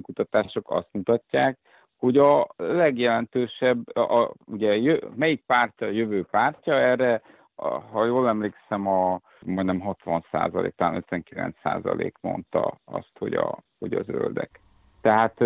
kutatások 0.00 0.70
azt 0.70 0.88
mutatják, 0.92 1.58
hogy 1.96 2.18
a 2.18 2.46
legjelentősebb, 2.56 3.96
a, 3.96 4.32
ugye 4.46 4.76
jö, 4.76 4.98
melyik 5.16 5.44
párt 5.46 5.80
a 5.80 5.86
jövő 5.86 6.26
pártja, 6.30 6.74
erre, 6.74 7.22
ha 7.92 8.04
jól 8.04 8.28
emlékszem, 8.28 8.86
a 8.86 9.20
majdnem 9.40 9.80
60 9.80 10.24
százalék, 10.30 10.74
talán 10.74 10.94
59 10.94 11.56
százalék 11.62 12.16
mondta 12.20 12.80
azt, 12.84 13.12
hogy 13.18 13.34
a, 13.34 13.58
hogy 13.78 13.92
a 13.92 14.02
zöldek. 14.02 14.60
Tehát 15.06 15.38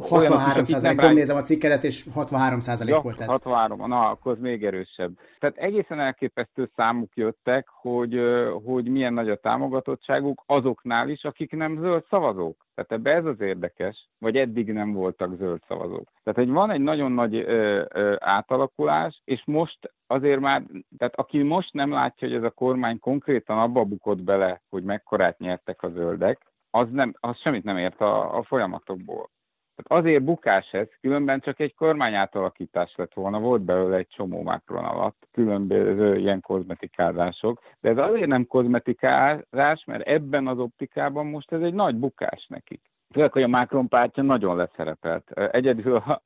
63 0.00 0.64
százalék, 0.64 1.00
rá... 1.00 1.12
nézem 1.12 1.36
a 1.36 1.42
cikkedet, 1.42 1.84
és 1.84 2.04
63 2.14 2.60
százalék 2.60 2.94
ja, 2.94 3.00
volt 3.00 3.20
ez. 3.20 3.26
63, 3.26 3.88
na, 3.88 4.00
akkor 4.00 4.32
az 4.32 4.38
még 4.38 4.64
erősebb. 4.64 5.12
Tehát 5.38 5.56
egészen 5.56 6.00
elképesztő 6.00 6.70
számuk 6.76 7.16
jöttek, 7.16 7.68
hogy, 7.68 8.20
hogy 8.64 8.88
milyen 8.88 9.12
nagy 9.12 9.30
a 9.30 9.36
támogatottságuk 9.36 10.42
azoknál 10.46 11.08
is, 11.08 11.24
akik 11.24 11.52
nem 11.52 11.78
zöld 11.80 12.04
szavazók. 12.10 12.66
Tehát 12.74 12.92
ebbe 12.92 13.16
ez 13.16 13.24
az 13.24 13.40
érdekes, 13.40 14.08
vagy 14.18 14.36
eddig 14.36 14.72
nem 14.72 14.92
voltak 14.92 15.36
zöld 15.36 15.60
szavazók. 15.68 16.08
Tehát 16.22 16.38
egy 16.38 16.50
van 16.50 16.70
egy 16.70 16.80
nagyon 16.80 17.12
nagy 17.12 17.34
ö, 17.34 17.84
ö, 17.88 18.16
átalakulás, 18.18 19.22
és 19.24 19.42
most 19.46 19.78
azért 20.08 20.40
már, 20.40 20.62
tehát 20.98 21.14
aki 21.16 21.42
most 21.42 21.72
nem 21.72 21.90
látja, 21.90 22.28
hogy 22.28 22.36
ez 22.36 22.42
a 22.42 22.50
kormány 22.50 22.98
konkrétan 22.98 23.58
abba 23.58 23.84
bukott 23.84 24.22
bele, 24.22 24.62
hogy 24.68 24.82
mekkorát 24.82 25.38
nyertek 25.38 25.82
a 25.82 25.90
zöldek, 25.90 26.46
az, 26.70 26.90
nem, 26.90 27.14
az 27.20 27.38
semmit 27.38 27.64
nem 27.64 27.76
ért 27.76 28.00
a, 28.00 28.36
a 28.36 28.42
folyamatokból. 28.42 29.30
Tehát 29.76 30.04
azért 30.04 30.24
bukás 30.24 30.72
ez, 30.72 30.88
különben 31.00 31.40
csak 31.40 31.60
egy 31.60 31.74
kormányátalakítás 31.74 32.94
lett 32.96 33.14
volna, 33.14 33.40
volt 33.40 33.62
belőle 33.62 33.96
egy 33.96 34.08
csomó 34.08 34.42
Macron 34.42 34.84
alatt, 34.84 35.28
különböző 35.32 36.16
ilyen 36.16 36.40
kozmetikázások, 36.40 37.62
de 37.80 37.88
ez 37.88 37.98
azért 37.98 38.26
nem 38.26 38.46
kozmetikázás, 38.46 39.84
mert 39.84 40.06
ebben 40.06 40.46
az 40.46 40.58
optikában 40.58 41.26
most 41.26 41.52
ez 41.52 41.60
egy 41.60 41.74
nagy 41.74 41.96
bukás 41.96 42.46
nekik. 42.46 42.90
Főleg, 43.12 43.32
hogy 43.32 43.42
a 43.42 43.48
Macron 43.48 43.88
pártja 43.88 44.22
nagyon 44.22 44.56
leszerepelt. 44.56 45.30
Egyedül 45.30 45.96
a, 45.96 46.22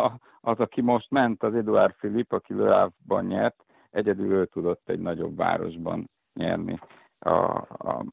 a, 0.00 0.12
az, 0.40 0.58
aki 0.58 0.80
most 0.80 1.10
ment, 1.10 1.42
az 1.42 1.54
Eduard 1.54 1.94
Philippe, 1.94 2.36
aki 2.36 2.54
Le 2.54 2.90
nyert, 3.20 3.64
egyedül 3.90 4.32
ő 4.32 4.46
tudott 4.46 4.88
egy 4.88 5.00
nagyobb 5.00 5.36
városban 5.36 6.10
nyerni 6.34 6.78
a, 7.18 7.30
a 7.68 8.04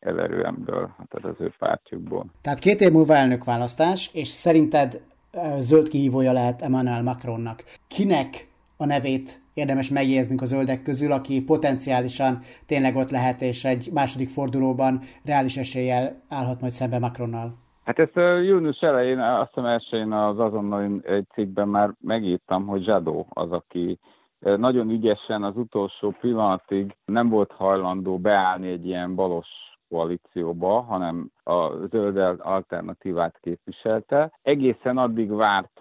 LRM-ből, 0.00 0.94
tehát 1.08 1.36
az 1.36 1.40
ő 1.44 1.52
pártjukból. 1.58 2.24
Tehát 2.40 2.58
két 2.58 2.80
év 2.80 2.92
múlva 2.92 3.14
elnökválasztás, 3.14 4.10
és 4.12 4.28
szerinted 4.28 5.00
zöld 5.58 5.88
kihívója 5.88 6.32
lehet 6.32 6.62
Emmanuel 6.62 7.02
Macronnak. 7.02 7.64
Kinek 7.88 8.48
a 8.76 8.84
nevét 8.84 9.40
érdemes 9.58 9.90
megjegyeznünk 9.90 10.42
a 10.42 10.44
zöldek 10.44 10.82
közül, 10.82 11.12
aki 11.12 11.42
potenciálisan 11.42 12.38
tényleg 12.66 12.96
ott 12.96 13.10
lehet, 13.10 13.40
és 13.40 13.64
egy 13.64 13.88
második 13.92 14.28
fordulóban 14.28 15.00
reális 15.24 15.56
eséllyel 15.56 16.22
állhat 16.28 16.60
majd 16.60 16.72
szembe 16.72 16.98
Macronnal? 16.98 17.54
Hát 17.84 17.98
ezt 17.98 18.16
a 18.16 18.38
június 18.38 18.80
elején, 18.80 19.18
azt 19.18 19.48
hiszem 19.54 19.70
elsőjén 19.70 20.12
az 20.12 20.38
azonnal 20.38 21.00
egy 21.02 21.26
cikkben 21.34 21.68
már 21.68 21.90
megírtam, 22.00 22.66
hogy 22.66 22.84
Zsadó 22.84 23.26
az, 23.28 23.52
aki 23.52 23.98
nagyon 24.38 24.90
ügyesen 24.90 25.42
az 25.42 25.56
utolsó 25.56 26.14
pillanatig 26.20 26.96
nem 27.04 27.28
volt 27.28 27.52
hajlandó 27.52 28.18
beállni 28.18 28.68
egy 28.68 28.86
ilyen 28.86 29.14
balos 29.14 29.48
koalícióba, 29.88 30.80
hanem 30.80 31.30
a 31.44 31.86
zöld 31.86 32.38
alternatívát 32.38 33.38
képviselte. 33.40 34.32
Egészen 34.42 34.98
addig 34.98 35.30
várt 35.30 35.80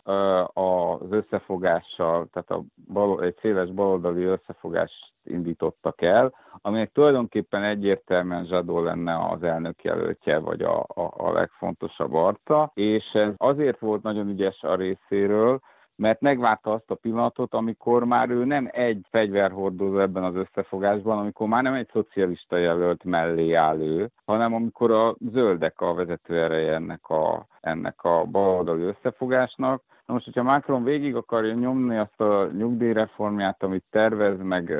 az 0.53 1.11
összefogással, 1.11 2.27
tehát 2.33 2.51
a 2.51 2.63
bal, 2.93 3.23
egy 3.23 3.37
széles 3.41 3.69
baloldali 3.69 4.23
összefogást 4.23 5.13
indítottak 5.23 6.01
el, 6.01 6.33
aminek 6.61 6.91
tulajdonképpen 6.91 7.63
egyértelműen 7.63 8.45
Zsadó 8.45 8.79
lenne 8.79 9.27
az 9.29 9.43
elnök 9.43 9.83
jelöltje, 9.83 10.39
vagy 10.39 10.61
a, 10.61 10.79
a, 10.79 11.13
a 11.17 11.31
legfontosabb 11.31 12.13
arca, 12.13 12.71
és 12.73 13.05
ez 13.13 13.33
azért 13.37 13.79
volt 13.79 14.03
nagyon 14.03 14.29
ügyes 14.29 14.61
a 14.61 14.75
részéről, 14.75 15.59
mert 15.97 16.21
megvárta 16.21 16.71
azt 16.71 16.91
a 16.91 16.95
pillanatot, 16.95 17.53
amikor 17.53 18.03
már 18.03 18.29
ő 18.29 18.45
nem 18.45 18.69
egy 18.71 19.05
fegyverhordozó 19.09 19.99
ebben 19.99 20.23
az 20.23 20.35
összefogásban, 20.35 21.17
amikor 21.17 21.47
már 21.47 21.63
nem 21.63 21.73
egy 21.73 21.89
szocialista 21.91 22.57
jelölt 22.57 23.03
mellé 23.03 23.53
áll 23.53 23.81
ő, 23.81 24.09
hanem 24.25 24.53
amikor 24.53 24.91
a 24.91 25.15
zöldek 25.31 25.81
a 25.81 25.93
vezető 25.93 26.41
ereje 26.43 26.73
ennek 26.73 27.09
a, 27.09 27.45
ennek 27.61 28.03
a 28.03 28.25
baloldali 28.25 28.83
összefogásnak. 28.83 29.83
Na 30.05 30.13
most, 30.13 30.25
hogyha 30.25 30.43
Macron 30.43 30.83
végig 30.83 31.15
akarja 31.15 31.53
nyomni 31.53 31.97
azt 31.97 32.21
a 32.21 32.49
nyugdíjreformját, 32.57 33.63
amit 33.63 33.83
tervez, 33.89 34.41
meg 34.41 34.77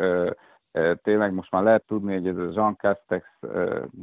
tényleg 1.04 1.34
most 1.34 1.52
már 1.52 1.64
lehet 1.64 1.86
tudni, 1.88 2.14
hogy 2.14 2.28
ez 2.28 2.38
a 2.38 2.52
Jean 2.54 2.76
Castex 2.76 3.26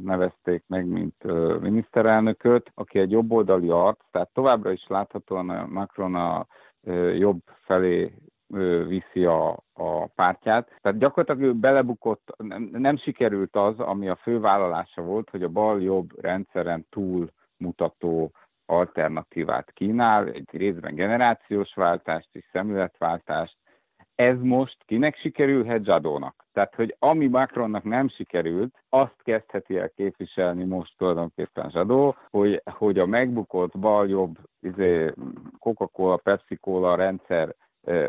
nevezték 0.03 0.63
meg, 0.67 0.85
mint 0.85 1.23
miniszterelnököt, 1.61 2.71
aki 2.75 2.99
egy 2.99 3.11
jobboldali 3.11 3.69
arc, 3.69 3.99
tehát 4.11 4.29
továbbra 4.33 4.71
is 4.71 4.85
láthatóan 4.87 5.69
Macron 5.69 6.15
a 6.15 6.45
jobb 7.17 7.39
felé 7.63 8.13
viszi 8.87 9.25
a, 9.25 9.63
a 9.73 10.07
pártját. 10.07 10.79
Tehát 10.81 10.97
gyakorlatilag 10.97 11.49
ő 11.49 11.53
belebukott, 11.53 12.33
nem, 12.37 12.69
nem 12.71 12.97
sikerült 12.97 13.55
az, 13.55 13.79
ami 13.79 14.07
a 14.07 14.15
fővállalása 14.15 15.01
volt, 15.01 15.29
hogy 15.29 15.43
a 15.43 15.49
bal-jobb 15.49 16.21
rendszeren 16.21 16.85
túl 16.89 17.29
mutató 17.57 18.31
alternatívát 18.65 19.71
kínál, 19.71 20.27
egy 20.27 20.49
részben 20.51 20.95
generációs 20.95 21.73
váltást 21.73 22.29
és 22.31 22.45
szemléletváltást. 22.51 23.57
Ez 24.15 24.39
most 24.39 24.77
kinek 24.85 25.17
sikerülhet 25.17 25.83
Zsadónak? 25.83 26.44
Tehát, 26.55 26.75
hogy 26.75 26.95
ami 26.99 27.27
Macronnak 27.27 27.83
nem 27.83 28.09
sikerült, 28.09 28.83
azt 28.89 29.21
kezdheti 29.23 29.77
el 29.77 29.89
képviselni 29.89 30.63
most 30.63 30.97
tulajdonképpen 30.97 31.69
Zsadó, 31.69 32.15
hogy, 32.29 32.61
hogy 32.65 32.99
a 32.99 33.05
megbukott 33.05 33.79
bal-jobb 33.79 34.37
izé, 34.61 35.13
Coca-Cola, 35.59 36.17
Pepsi-Cola 36.17 36.95
rendszer 36.95 37.55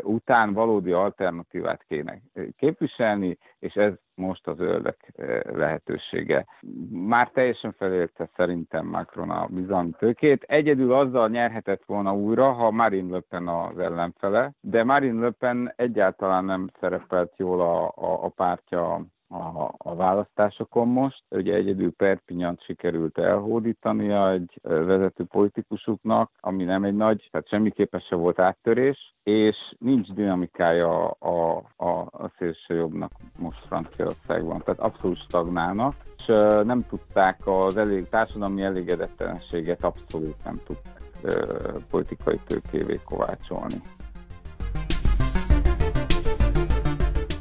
után 0.03 0.53
valódi 0.53 0.91
alternatívát 0.91 1.83
kéne 1.87 2.21
képviselni, 2.57 3.37
és 3.59 3.73
ez 3.73 3.93
most 4.15 4.47
az 4.47 4.57
zöldek 4.57 5.13
lehetősége. 5.53 6.45
Már 6.91 7.29
teljesen 7.29 7.71
felélte 7.71 8.29
szerintem 8.35 8.85
Macron 8.85 9.29
a 9.29 9.47
bizalmi 9.49 9.91
tőkét. 9.97 10.43
Egyedül 10.43 10.93
azzal 10.93 11.29
nyerhetett 11.29 11.83
volna 11.85 12.15
újra, 12.15 12.51
ha 12.51 12.71
Marine 12.71 13.11
Le 13.11 13.19
Pen 13.19 13.47
az 13.47 13.79
ellenfele, 13.79 14.51
de 14.61 14.83
Marine 14.83 15.21
Le 15.21 15.31
Pen 15.31 15.73
egyáltalán 15.75 16.45
nem 16.45 16.69
szerepelt 16.79 17.33
jól 17.37 17.61
a, 17.61 17.85
a, 17.85 18.23
a 18.23 18.29
pártja 18.29 19.05
a, 19.29 19.73
a 19.77 19.95
választásokon 19.95 20.87
most. 20.87 21.23
Ugye 21.29 21.53
egyedül 21.53 21.91
Perpinyant 21.91 22.63
sikerült 22.63 23.17
elhódítania 23.17 24.31
egy 24.31 24.59
vezető 24.61 25.23
politikusuknak, 25.23 26.31
ami 26.39 26.63
nem 26.63 26.83
egy 26.83 26.95
nagy, 26.95 27.27
tehát 27.31 27.47
semmiképpen 27.47 27.99
se 27.99 28.15
volt 28.15 28.39
áttörés, 28.39 29.15
és 29.23 29.55
nincs 29.79 30.11
dinamikája 30.11 31.07
a, 31.09 31.63
a, 31.75 31.89
a 31.99 32.31
szélsőjobbnak 32.37 33.11
most 33.39 33.65
Franciaországban, 33.67 34.61
tehát 34.63 34.79
abszolút 34.79 35.17
stagnálnak, 35.17 35.93
és 36.17 36.25
nem 36.63 36.85
tudták 36.89 37.39
az 37.45 37.77
elég, 37.77 38.09
társadalmi 38.09 38.61
elégedetlenséget 38.61 39.83
abszolút 39.83 40.43
nem 40.45 40.55
tudták 40.65 40.95
politikai 41.89 42.39
tőkévé 42.47 42.99
kovácsolni. 43.05 43.75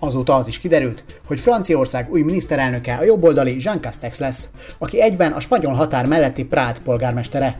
Azóta 0.07 0.35
az 0.35 0.47
is 0.47 0.59
kiderült, 0.59 1.05
hogy 1.27 1.41
Franciaország 1.41 2.11
új 2.11 2.23
miniszterelnöke 2.23 2.95
a 2.95 3.05
jobboldali 3.05 3.57
Jean 3.59 3.81
Castex 3.81 4.19
lesz, 4.19 4.49
aki 4.79 5.01
egyben 5.01 5.33
a 5.33 5.41
spanyol 5.41 5.73
határ 5.73 6.07
melletti 6.07 6.45
Prát 6.45 6.79
polgármestere. 6.79 7.57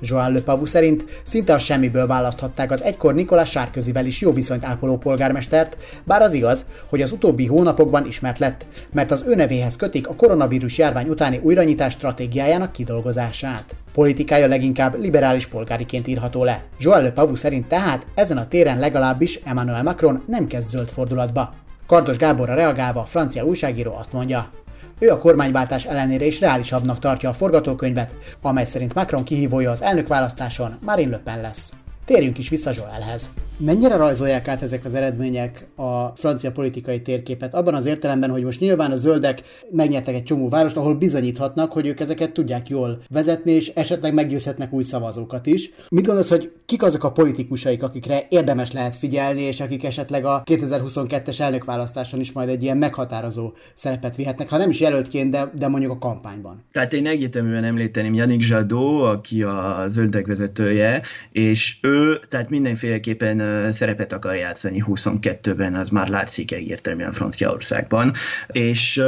Joan 0.00 0.32
Le 0.32 0.40
Pavu 0.40 0.66
szerint 0.66 1.04
szinte 1.22 1.52
a 1.52 1.58
semmiből 1.58 2.06
választhatták 2.06 2.70
az 2.70 2.82
egykor 2.82 3.14
Nikolás 3.14 3.50
Sárközivel 3.50 4.06
is 4.06 4.20
jó 4.20 4.32
viszonyt 4.32 4.64
ápoló 4.64 4.96
polgármestert, 4.96 5.76
bár 6.04 6.22
az 6.22 6.32
igaz, 6.32 6.64
hogy 6.88 7.02
az 7.02 7.12
utóbbi 7.12 7.46
hónapokban 7.46 8.06
ismert 8.06 8.38
lett, 8.38 8.66
mert 8.92 9.10
az 9.10 9.24
ő 9.26 9.34
nevéhez 9.34 9.76
kötik 9.76 10.08
a 10.08 10.14
koronavírus 10.14 10.78
járvány 10.78 11.08
utáni 11.08 11.40
újranyitás 11.42 11.92
stratégiájának 11.92 12.72
kidolgozását. 12.72 13.74
Politikája 13.94 14.46
leginkább 14.46 15.00
liberális 15.00 15.46
polgáriként 15.46 16.06
írható 16.06 16.44
le. 16.44 16.64
Joan 16.78 17.02
Le 17.02 17.10
Pavu 17.10 17.34
szerint 17.34 17.66
tehát 17.66 18.06
ezen 18.14 18.36
a 18.36 18.48
téren 18.48 18.78
legalábbis 18.78 19.40
Emmanuel 19.44 19.82
Macron 19.82 20.22
nem 20.26 20.46
kezd 20.46 20.68
zöld 20.68 20.88
fordulatba. 20.88 21.66
Kardos 21.88 22.16
Gáborra 22.16 22.54
reagálva 22.54 23.00
a 23.00 23.04
francia 23.04 23.44
újságíró 23.44 23.94
azt 23.94 24.12
mondja, 24.12 24.50
Ő 24.98 25.10
a 25.10 25.18
kormányváltás 25.18 25.84
ellenére 25.84 26.24
is 26.24 26.40
reálisabbnak 26.40 26.98
tartja 26.98 27.28
a 27.28 27.32
forgatókönyvet, 27.32 28.14
amely 28.42 28.64
szerint 28.64 28.94
Macron 28.94 29.24
kihívója 29.24 29.70
az 29.70 29.82
elnökválasztáson 29.82 30.72
Marine 30.84 31.10
Le 31.10 31.18
Pen 31.18 31.40
lesz. 31.40 31.72
Térjünk 32.04 32.38
is 32.38 32.48
vissza 32.48 32.70
Joelhez. 32.74 33.47
Mennyire 33.60 33.96
rajzolják 33.96 34.48
át 34.48 34.62
ezek 34.62 34.84
az 34.84 34.94
eredmények 34.94 35.66
a 35.74 36.06
francia 36.06 36.52
politikai 36.52 37.02
térképet? 37.02 37.54
Abban 37.54 37.74
az 37.74 37.86
értelemben, 37.86 38.30
hogy 38.30 38.42
most 38.42 38.60
nyilván 38.60 38.90
a 38.90 38.96
zöldek 38.96 39.42
megnyertek 39.70 40.14
egy 40.14 40.22
csomó 40.22 40.48
várost, 40.48 40.76
ahol 40.76 40.94
bizonyíthatnak, 40.94 41.72
hogy 41.72 41.86
ők 41.86 42.00
ezeket 42.00 42.32
tudják 42.32 42.68
jól 42.68 43.02
vezetni, 43.08 43.52
és 43.52 43.68
esetleg 43.68 44.14
meggyőzhetnek 44.14 44.72
új 44.72 44.82
szavazókat 44.82 45.46
is. 45.46 45.70
Mit 45.88 46.06
gondolsz, 46.06 46.28
hogy 46.28 46.52
kik 46.66 46.82
azok 46.82 47.04
a 47.04 47.12
politikusaik, 47.12 47.82
akikre 47.82 48.26
érdemes 48.28 48.72
lehet 48.72 48.96
figyelni, 48.96 49.40
és 49.40 49.60
akik 49.60 49.84
esetleg 49.84 50.24
a 50.24 50.42
2022-es 50.44 51.40
elnökválasztáson 51.40 52.20
is 52.20 52.32
majd 52.32 52.48
egy 52.48 52.62
ilyen 52.62 52.76
meghatározó 52.76 53.52
szerepet 53.74 54.16
vihetnek, 54.16 54.48
ha 54.48 54.56
nem 54.56 54.70
is 54.70 54.80
jelöltként, 54.80 55.30
de, 55.30 55.50
de 55.54 55.68
mondjuk 55.68 55.92
a 55.92 55.98
kampányban? 55.98 56.64
Tehát 56.72 56.92
én 56.92 57.06
egyértelműen 57.06 57.64
említeném 57.64 58.14
Yannick 58.14 58.48
Jadot, 58.48 59.16
aki 59.16 59.42
a 59.42 59.84
zöldek 59.88 60.26
vezetője, 60.26 61.02
és 61.32 61.78
ő 61.82 62.20
tehát 62.28 62.50
mindenféleképpen 62.50 63.40
szerepet 63.70 64.12
akar 64.12 64.34
játszani 64.34 64.84
22-ben, 64.86 65.74
az 65.74 65.88
már 65.88 66.08
látszik 66.08 66.52
egyértelműen 66.52 67.12
Franciaországban, 67.12 68.12
és 68.46 69.02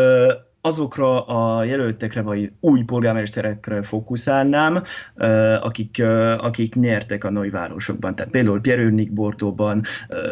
azokra 0.61 1.27
a 1.27 1.65
jelöltekre, 1.65 2.21
vagy 2.21 2.53
új 2.61 2.83
polgármesterekre 2.83 3.83
fókuszálnám, 3.83 4.83
akik, 5.61 6.03
akik 6.39 6.75
nyertek 6.75 7.25
a 7.25 7.31
nagyvárosokban. 7.31 8.15
Tehát 8.15 8.33
például 8.33 8.61
Pierre 8.61 8.89
Nick 8.89 9.13
Bordeauxban, 9.13 9.83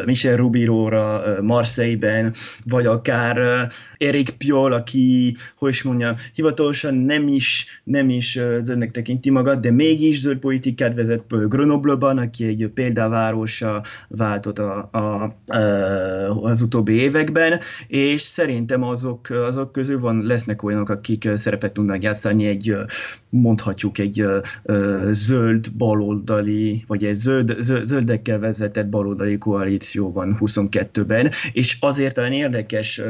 Michel 0.05 0.35
Rubiróra 0.35 1.23
Marseille-ben, 1.41 2.33
vagy 2.65 2.85
akár 2.85 3.67
Eric 3.97 4.29
Piol, 4.29 4.71
aki, 4.73 5.35
hogy 5.57 5.69
is 5.69 5.83
mondjam, 5.83 6.15
hivatalosan 6.33 6.93
nem 6.93 7.27
is, 7.27 7.81
nem 7.83 8.09
is 8.09 8.31
zöldnek 8.61 8.91
tekinti 8.91 9.29
magad, 9.29 9.59
de 9.59 9.71
mégis 9.71 10.19
zöld 10.19 10.37
politikát 10.37 10.95
vezet 10.95 11.23
Grenoble-ban, 11.27 12.17
aki 12.17 12.45
egy 12.45 12.71
példavárosa 12.73 13.83
váltott 14.07 14.59
a, 14.59 14.89
a, 14.91 15.35
az 16.41 16.61
utóbbi 16.61 16.93
években, 16.93 17.59
és 17.87 18.21
szerintem 18.21 18.83
azok, 18.83 19.29
azok 19.29 19.71
közül 19.71 19.99
van 19.99 20.18
lesznek 20.25 20.63
olyanok, 20.63 20.89
akik 20.89 21.29
szerepet 21.33 21.73
tudnak 21.73 22.03
játszani 22.03 22.45
egy, 22.45 22.75
mondhatjuk 23.29 23.97
egy 23.97 24.25
zöld 25.09 25.71
baloldali, 25.77 26.83
vagy 26.87 27.05
egy 27.05 27.15
zöld, 27.15 27.55
zöldekkel 27.83 28.39
vezetett 28.39 28.87
baloldali 28.87 29.37
koalícióban 29.37 30.37
22-ben, 30.39 31.31
és 31.53 31.77
azért 31.79 32.13
talán 32.13 32.33
érdekes, 32.33 33.01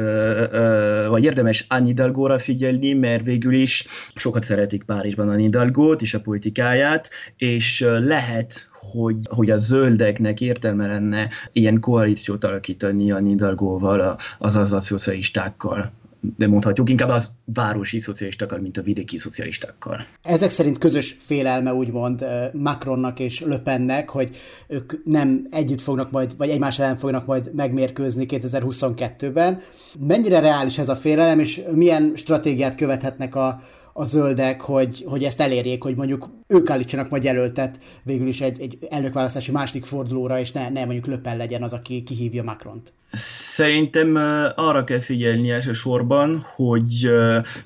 vagy 1.08 1.24
érdemes 1.24 1.64
Anne 1.68 1.86
Hidalgo-ra 1.86 2.38
figyelni, 2.38 2.92
mert 2.92 3.24
végül 3.24 3.54
is 3.54 3.86
sokat 4.14 4.42
szeretik 4.42 4.82
Párizsban 4.82 5.28
Anne 5.28 5.40
Hidalgo-t 5.40 6.02
és 6.02 6.14
a 6.14 6.20
politikáját, 6.20 7.10
és 7.36 7.86
lehet, 7.88 8.70
hogy, 8.92 9.16
hogy 9.24 9.50
a 9.50 9.58
zöldeknek 9.58 10.40
értelme 10.40 10.86
lenne 10.86 11.28
ilyen 11.52 11.80
koalíciót 11.80 12.44
alakítani 12.44 13.10
a 13.10 13.20
Nidalgóval, 13.20 14.18
az 14.38 14.56
az 14.56 14.72
a 14.72 14.80
szocialistákkal 14.80 15.92
de 16.36 16.48
mondhatjuk 16.48 16.90
inkább 16.90 17.08
az 17.08 17.30
városi 17.54 17.98
szocialistákkal, 17.98 18.58
mint 18.58 18.76
a 18.76 18.82
vidéki 18.82 19.18
szocialistákkal. 19.18 20.06
Ezek 20.22 20.50
szerint 20.50 20.78
közös 20.78 21.16
félelme 21.18 21.74
úgymond 21.74 22.24
Macronnak 22.52 23.20
és 23.20 23.40
Le 23.40 23.58
Pennek, 23.58 24.08
hogy 24.08 24.36
ők 24.68 25.04
nem 25.04 25.46
együtt 25.50 25.80
fognak 25.80 26.10
majd, 26.10 26.36
vagy 26.36 26.48
egymás 26.48 26.78
ellen 26.78 26.96
fognak 26.96 27.26
majd 27.26 27.50
megmérkőzni 27.54 28.26
2022-ben. 28.28 29.60
Mennyire 29.98 30.40
reális 30.40 30.78
ez 30.78 30.88
a 30.88 30.96
félelem, 30.96 31.38
és 31.38 31.62
milyen 31.72 32.12
stratégiát 32.16 32.74
követhetnek 32.74 33.34
a, 33.34 33.62
a 33.92 34.04
zöldek, 34.04 34.60
hogy, 34.60 35.04
hogy 35.06 35.24
ezt 35.24 35.40
elérjék, 35.40 35.82
hogy 35.82 35.96
mondjuk 35.96 36.39
ők 36.50 36.70
állítsanak 36.70 37.10
majd 37.10 37.22
jelöltet 37.22 37.78
végül 38.02 38.26
is 38.26 38.40
egy, 38.40 38.60
egy 38.60 38.78
elnökválasztási 38.90 39.50
második 39.50 39.84
fordulóra, 39.84 40.38
és 40.38 40.52
ne, 40.52 40.68
ne 40.68 40.84
mondjuk 40.84 41.06
Löpen 41.06 41.36
legyen 41.36 41.62
az, 41.62 41.72
aki 41.72 42.02
kihívja 42.02 42.42
Macront. 42.42 42.92
Szerintem 43.12 44.14
arra 44.54 44.84
kell 44.84 45.00
figyelni 45.00 45.50
elsősorban, 45.50 46.46
hogy, 46.54 47.10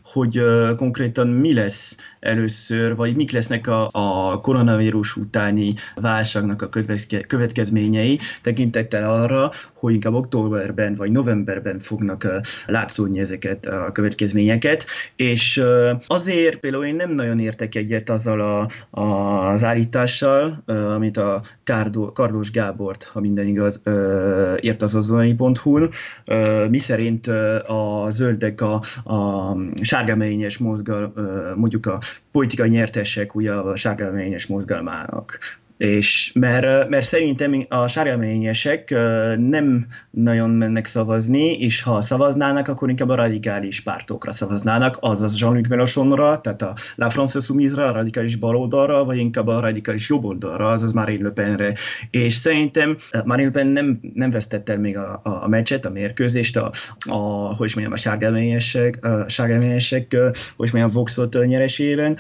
hogy 0.05 0.43
konkrétan 0.77 1.29
mi 1.29 1.55
lesz 1.55 1.97
először, 2.21 2.97
vagy 2.97 3.17
mik 3.17 3.33
lesznek 3.33 3.67
a, 3.67 3.89
a 3.93 4.41
koronavírus 4.41 5.17
utáni 5.17 5.75
válságnak 5.95 6.63
a 6.63 6.69
következményei, 7.27 8.19
tekintettel 8.43 9.13
arra, 9.13 9.51
hogy 9.73 9.93
inkább 9.93 10.15
októberben 10.15 10.95
vagy 10.95 11.11
novemberben 11.11 11.79
fognak 11.79 12.27
látszódni 12.67 13.21
ezeket 13.21 13.67
a 13.67 13.93
következményeket, 13.93 14.87
és 15.17 15.63
azért 16.07 16.57
például 16.57 16.87
én 16.87 16.97
nem 16.97 17.11
nagyon 17.11 17.39
értek 17.39 17.75
egyet 17.75 18.11
azzal 18.11 18.41
a, 18.41 18.69
az 18.91 19.65
állítással, 19.65 20.63
amit 20.67 21.17
a 21.17 21.43
Kárdó, 21.65 22.13
Kardos 22.13 22.51
Gábort, 22.51 23.05
ha 23.05 23.21
minden 23.21 23.47
igaz, 23.47 23.83
ért 24.61 24.83
az 24.83 24.95
azonnali.hu-n, 24.95 25.91
mi 26.69 26.79
szerint 26.79 27.27
a 27.67 28.07
zöldek 28.11 28.61
a, 28.61 28.75
a 29.15 29.57
sárgaményes 29.83 30.59
mozgal, 30.59 31.13
mondjuk 31.57 31.87
a 31.87 31.99
politikai 32.33 32.69
nyertesek 32.69 33.35
ugye 33.35 33.53
a 33.53 33.77
sárgaményes 33.77 34.47
mozgalmának 34.47 35.39
és 35.77 36.33
mert, 36.35 36.89
mert 36.89 37.07
szerintem 37.07 37.67
a 37.69 37.89
sárgaményesek 37.89 38.91
nem 39.37 39.87
nagyon 40.11 40.51
mennek 40.51 40.87
szavazni, 40.87 41.53
és 41.53 41.83
ha 41.83 42.03
szavaznának, 42.03 42.69
akkor 42.69 42.89
inkább 42.89 43.09
a 43.09 43.15
radikális 43.15 43.81
pártokra 43.81 44.33
szavaznának, 44.33 44.97
azaz 45.01 45.41
Jean-Luc 45.41 45.69
Mélenchonra, 45.69 46.41
tehát 46.41 46.63
a 46.63 46.75
La 46.97 47.11
France 47.11 47.41
Soumise-ra, 47.41 47.87
a 47.87 47.93
radikális 47.93 48.37
baloldalra, 48.37 49.05
vagy 49.05 49.19
inkább 49.19 49.47
a 49.47 49.61
radikális 49.61 50.09
jobboldalra, 50.09 50.69
azaz 50.69 50.93
Marine 50.93 51.23
Le 51.23 51.31
Penre. 51.31 51.75
És 52.11 52.35
szerintem 52.35 52.97
Marine 53.25 53.49
Le 53.49 53.53
Pen 53.53 53.67
nem, 53.67 54.01
nem 54.15 54.31
vesztette 54.31 54.73
el 54.73 54.79
még 54.79 54.97
a, 54.97 55.21
a, 55.23 55.31
a 55.43 55.49
meccset, 55.49 55.85
a 55.85 55.91
mérkőzést, 55.91 56.57
a, 56.57 56.73
a 57.09 57.17
hogy 57.57 57.67
is 57.67 57.75
mondjam, 57.75 57.95
a 57.95 58.01
sárgaményesek, 58.01 59.07
a 59.07 59.29
sárgaményesek 59.29 60.17
hogy 60.57 60.67
is 60.67 60.73
mondjam, 60.73 60.89
Voxot 60.95 61.47
nyeresében, 61.47 62.17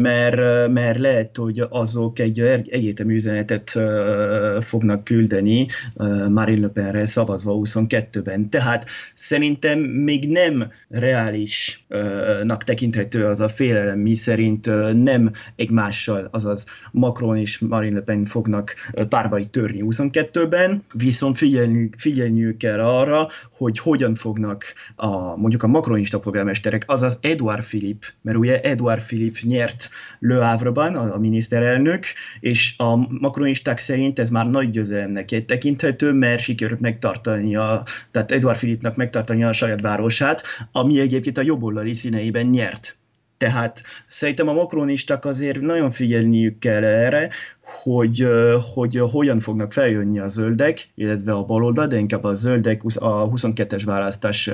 mert, 0.00 0.68
mert 0.72 0.98
lehet, 0.98 1.36
hogy 1.36 1.64
azok 1.68 2.18
egy 2.18 2.40
egyértelmű 2.66 3.14
üzenetet 3.14 3.72
uh, 3.74 4.62
fognak 4.62 5.04
küldeni 5.04 5.66
uh, 5.94 6.28
Marine 6.28 6.60
Le 6.60 6.68
Penre 6.68 7.06
szavazva 7.06 7.60
22-ben. 7.64 8.48
Tehát 8.48 8.86
szerintem 9.14 9.78
még 9.78 10.28
nem 10.28 10.72
reálisnak 10.88 12.64
tekinthető 12.64 13.26
az 13.26 13.40
a 13.40 13.48
félelem, 13.48 13.98
mi 13.98 14.14
szerint 14.14 14.66
nem 15.02 15.30
egymással, 15.56 16.28
azaz 16.30 16.66
Macron 16.92 17.36
és 17.36 17.58
Marine 17.58 17.96
Le 17.96 18.02
Pen 18.02 18.24
fognak 18.24 18.74
párbajt 19.08 19.50
törni 19.50 19.82
22-ben, 19.84 20.82
viszont 20.94 21.36
figyelniük, 21.36 21.94
figyelniük 21.96 22.56
kell 22.56 22.80
arra, 22.80 23.28
hogy 23.50 23.78
hogyan 23.78 24.14
fognak 24.14 24.64
a, 24.96 25.36
mondjuk 25.36 25.62
a 25.62 25.66
makronista 25.66 26.18
polgármesterek, 26.18 26.84
azaz 26.86 27.18
Edouard 27.20 27.64
Philippe, 27.64 28.06
mert 28.22 28.38
ugye 28.38 28.60
Edouard 28.60 29.02
Philippe 29.02 29.38
nyert 29.42 29.90
Le 30.18 30.46
Havre-ban, 30.46 30.94
a 30.94 31.18
miniszterelnök, 31.18 32.04
és 32.48 32.74
a 32.76 32.96
makronisták 33.20 33.78
szerint 33.78 34.18
ez 34.18 34.30
már 34.30 34.50
nagy 34.50 34.70
győzelemnek 34.70 35.44
tekinthető, 35.46 36.12
mert 36.12 36.40
sikerült 36.40 36.80
megtartani 36.80 37.56
a, 37.56 37.82
tehát 38.10 38.30
Edward 38.30 38.56
Philipnak 38.56 38.96
megtartani 38.96 39.44
a 39.44 39.52
saját 39.52 39.80
városát, 39.80 40.42
ami 40.72 41.00
egyébként 41.00 41.38
a 41.38 41.42
jobboldali 41.42 41.94
színeiben 41.94 42.46
nyert. 42.46 42.96
Tehát 43.36 43.82
szerintem 44.06 44.48
a 44.48 44.52
makronisták 44.52 45.24
azért 45.24 45.60
nagyon 45.60 45.90
figyelniük 45.90 46.58
kell 46.58 46.84
erre, 46.84 47.28
hogy, 47.60 48.28
hogy 48.74 49.00
hogyan 49.10 49.40
fognak 49.40 49.72
feljönni 49.72 50.18
a 50.18 50.28
zöldek, 50.28 50.88
illetve 50.94 51.32
a 51.32 51.44
baloldal, 51.44 51.86
de 51.86 51.98
inkább 51.98 52.24
a 52.24 52.34
zöldek 52.34 52.82
a 52.94 53.28
22-es 53.30 53.82
választás 53.84 54.50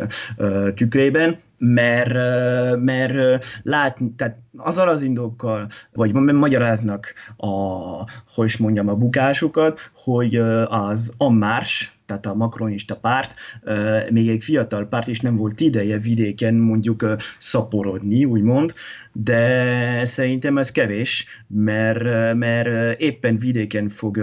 tükrében, 0.75 1.39
mert, 1.65 2.13
mert 2.81 3.45
lát, 3.63 3.99
tehát 4.17 4.37
azzal 4.57 4.89
az 4.89 5.03
indokkal, 5.03 5.69
vagy 5.93 6.13
magyaráznak 6.13 7.15
a, 7.37 7.51
hogy 8.35 8.47
is 8.47 8.57
mondjam, 8.57 8.89
a 8.89 8.95
bukásukat, 8.95 9.91
hogy 9.93 10.37
az 10.69 11.13
a 11.17 11.29
Mars, 11.29 11.99
tehát 12.07 12.27
a 12.27 12.35
makronista 12.35 12.97
párt, 12.97 13.35
még 14.11 14.29
egy 14.29 14.45
fiatal 14.45 14.87
párt 14.87 15.09
is 15.09 15.21
nem 15.21 15.37
volt 15.37 15.61
ideje 15.61 15.99
vidéken 15.99 16.55
mondjuk 16.55 17.17
szaporodni, 17.39 18.25
úgymond, 18.25 18.73
de 19.17 20.05
szerintem 20.05 20.59
ez 20.59 20.73
kevés, 20.73 21.27
mert, 21.47 22.35
mert 22.35 23.01
éppen 23.01 23.39
vidéken 23.39 23.89
fog, 23.89 24.19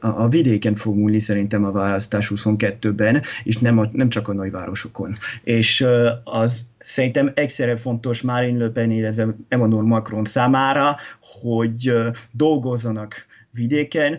a 0.00 0.28
vidéken 0.28 0.74
fog 0.74 0.96
múlni 0.96 1.18
szerintem 1.18 1.64
a 1.64 1.70
választás 1.70 2.30
22-ben, 2.34 3.22
és 3.44 3.58
nem, 3.58 3.78
a, 3.78 3.88
nem 3.92 4.08
csak 4.08 4.28
a 4.28 4.32
nagyvárosokon. 4.32 5.14
És 5.42 5.86
az 6.24 6.66
szerintem 6.78 7.30
egyszerre 7.34 7.76
fontos 7.76 8.22
Marine 8.22 8.64
Le 8.64 8.70
Pen, 8.70 8.90
illetve 8.90 9.34
Emmanuel 9.48 9.84
Macron 9.84 10.24
számára, 10.24 10.96
hogy 11.20 11.92
dolgozzanak 12.30 13.26
vidéken, 13.50 14.18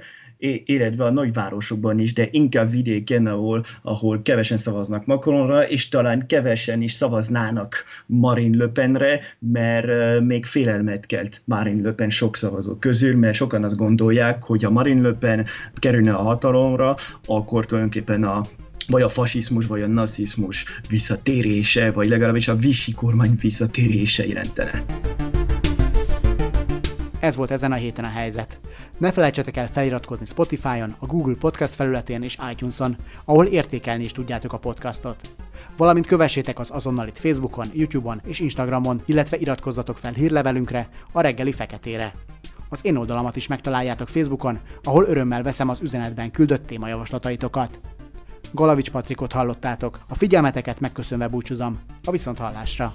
illetve 0.65 1.03
a 1.03 1.11
nagyvárosokban 1.11 1.99
is, 1.99 2.13
de 2.13 2.27
inkább 2.31 2.71
vidéken, 2.71 3.27
ahol, 3.27 3.65
ahol 3.81 4.21
kevesen 4.21 4.57
szavaznak 4.57 5.05
Macronra, 5.05 5.67
és 5.67 5.89
talán 5.89 6.27
kevesen 6.27 6.81
is 6.81 6.93
szavaznának 6.93 7.83
Marine 8.05 8.57
Le 8.57 8.67
Penre, 8.67 9.19
mert 9.39 10.19
még 10.21 10.45
félelmet 10.45 11.05
kelt 11.05 11.41
Marine 11.45 11.81
Le 11.81 11.91
Pen 11.91 12.09
sok 12.09 12.37
szavazó 12.37 12.75
közül, 12.75 13.17
mert 13.17 13.35
sokan 13.35 13.63
azt 13.63 13.75
gondolják, 13.75 14.43
hogy 14.43 14.63
ha 14.63 14.69
Marine 14.69 15.07
Le 15.07 15.13
Pen 15.13 15.45
kerülne 15.73 16.13
a 16.13 16.21
hatalomra, 16.21 16.95
akkor 17.25 17.65
tulajdonképpen 17.65 18.23
a 18.23 18.41
vagy 18.87 19.01
a 19.01 19.09
fasizmus, 19.09 19.67
vagy 19.67 19.81
a 19.81 19.87
nazizmus 19.87 20.65
visszatérése, 20.89 21.91
vagy 21.91 22.07
legalábbis 22.07 22.47
a 22.47 22.55
Vichy 22.55 22.91
kormány 22.91 23.35
visszatérése 23.41 24.27
jelentene. 24.27 24.83
Ez 27.23 27.35
volt 27.35 27.51
ezen 27.51 27.71
a 27.71 27.75
héten 27.75 28.05
a 28.05 28.09
helyzet. 28.09 28.57
Ne 28.97 29.11
felejtsetek 29.11 29.57
el 29.57 29.67
feliratkozni 29.67 30.25
Spotify-on, 30.25 30.95
a 30.99 31.05
Google 31.05 31.35
Podcast 31.39 31.73
felületén 31.73 32.23
és 32.23 32.37
iTunes-on, 32.51 32.97
ahol 33.25 33.45
értékelni 33.45 34.03
is 34.03 34.11
tudjátok 34.11 34.53
a 34.53 34.57
podcastot. 34.57 35.35
Valamint 35.77 36.05
kövessétek 36.05 36.59
az 36.59 36.71
azonnal 36.71 37.07
itt 37.07 37.17
Facebookon, 37.17 37.67
YouTube-on 37.73 38.19
és 38.25 38.39
Instagramon, 38.39 39.01
illetve 39.05 39.37
iratkozzatok 39.37 39.97
fel 39.97 40.13
hírlevelünkre, 40.13 40.89
a 41.11 41.21
reggeli 41.21 41.51
feketére. 41.51 42.13
Az 42.69 42.85
én 42.85 42.95
oldalamat 42.95 43.35
is 43.35 43.47
megtaláljátok 43.47 44.07
Facebookon, 44.07 44.59
ahol 44.83 45.05
örömmel 45.05 45.43
veszem 45.43 45.69
az 45.69 45.81
üzenetben 45.81 46.31
küldött 46.31 46.67
témajavaslataitokat. 46.67 47.77
Galavics 48.51 48.91
Patrikot 48.91 49.31
hallottátok, 49.31 49.99
a 50.09 50.15
figyelmeteket 50.15 50.79
megköszönve 50.79 51.27
búcsúzom, 51.27 51.79
a 52.03 52.11
viszonthallásra! 52.11 52.93